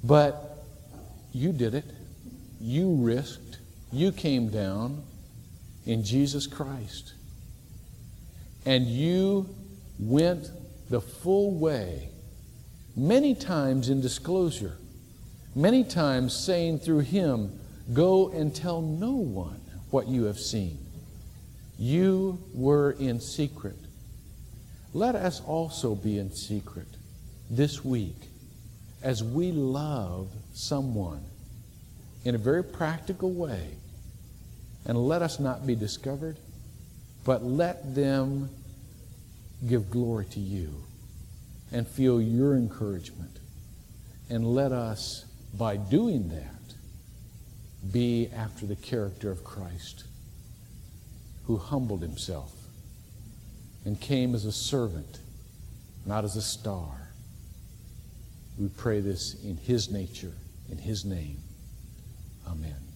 But 0.03 0.63
you 1.33 1.51
did 1.51 1.73
it. 1.73 1.85
You 2.61 2.95
risked. 2.95 3.57
You 3.91 4.11
came 4.11 4.49
down 4.49 5.03
in 5.85 6.03
Jesus 6.03 6.45
Christ. 6.45 7.13
And 8.65 8.85
you 8.85 9.49
went 9.97 10.49
the 10.89 11.01
full 11.01 11.57
way, 11.57 12.09
many 12.95 13.33
times 13.33 13.89
in 13.89 14.01
disclosure, 14.01 14.77
many 15.55 15.83
times 15.83 16.35
saying 16.35 16.79
through 16.79 16.99
Him, 16.99 17.59
Go 17.93 18.29
and 18.29 18.55
tell 18.55 18.81
no 18.81 19.11
one 19.11 19.59
what 19.89 20.07
you 20.07 20.25
have 20.25 20.39
seen. 20.39 20.77
You 21.79 22.39
were 22.53 22.91
in 22.91 23.19
secret. 23.19 23.75
Let 24.93 25.15
us 25.15 25.41
also 25.41 25.95
be 25.95 26.19
in 26.19 26.31
secret 26.31 26.87
this 27.49 27.83
week 27.83 28.29
as 29.01 29.23
we 29.23 29.51
love 29.51 30.29
someone 30.53 31.25
in 32.23 32.35
a 32.35 32.37
very 32.37 32.63
practical 32.63 33.31
way. 33.31 33.69
And 34.85 34.97
let 34.97 35.21
us 35.21 35.39
not 35.39 35.65
be 35.67 35.75
discovered, 35.75 36.37
but 37.23 37.43
let 37.43 37.95
them 37.95 38.49
give 39.67 39.91
glory 39.91 40.25
to 40.25 40.39
you 40.39 40.73
and 41.71 41.87
feel 41.87 42.21
your 42.21 42.55
encouragement. 42.55 43.37
And 44.29 44.45
let 44.45 44.71
us, 44.71 45.25
by 45.53 45.77
doing 45.77 46.29
that, 46.29 46.47
be 47.91 48.29
after 48.35 48.65
the 48.65 48.75
character 48.75 49.31
of 49.31 49.43
Christ, 49.43 50.03
who 51.45 51.57
humbled 51.57 52.01
himself 52.01 52.53
and 53.85 53.99
came 53.99 54.35
as 54.35 54.45
a 54.45 54.51
servant, 54.51 55.19
not 56.05 56.23
as 56.23 56.35
a 56.35 56.41
star. 56.41 57.09
We 58.57 58.69
pray 58.69 58.99
this 58.99 59.43
in 59.43 59.57
his 59.57 59.91
nature, 59.91 60.33
in 60.69 60.77
his 60.77 61.03
name. 61.03 61.37
Amen. 62.51 62.90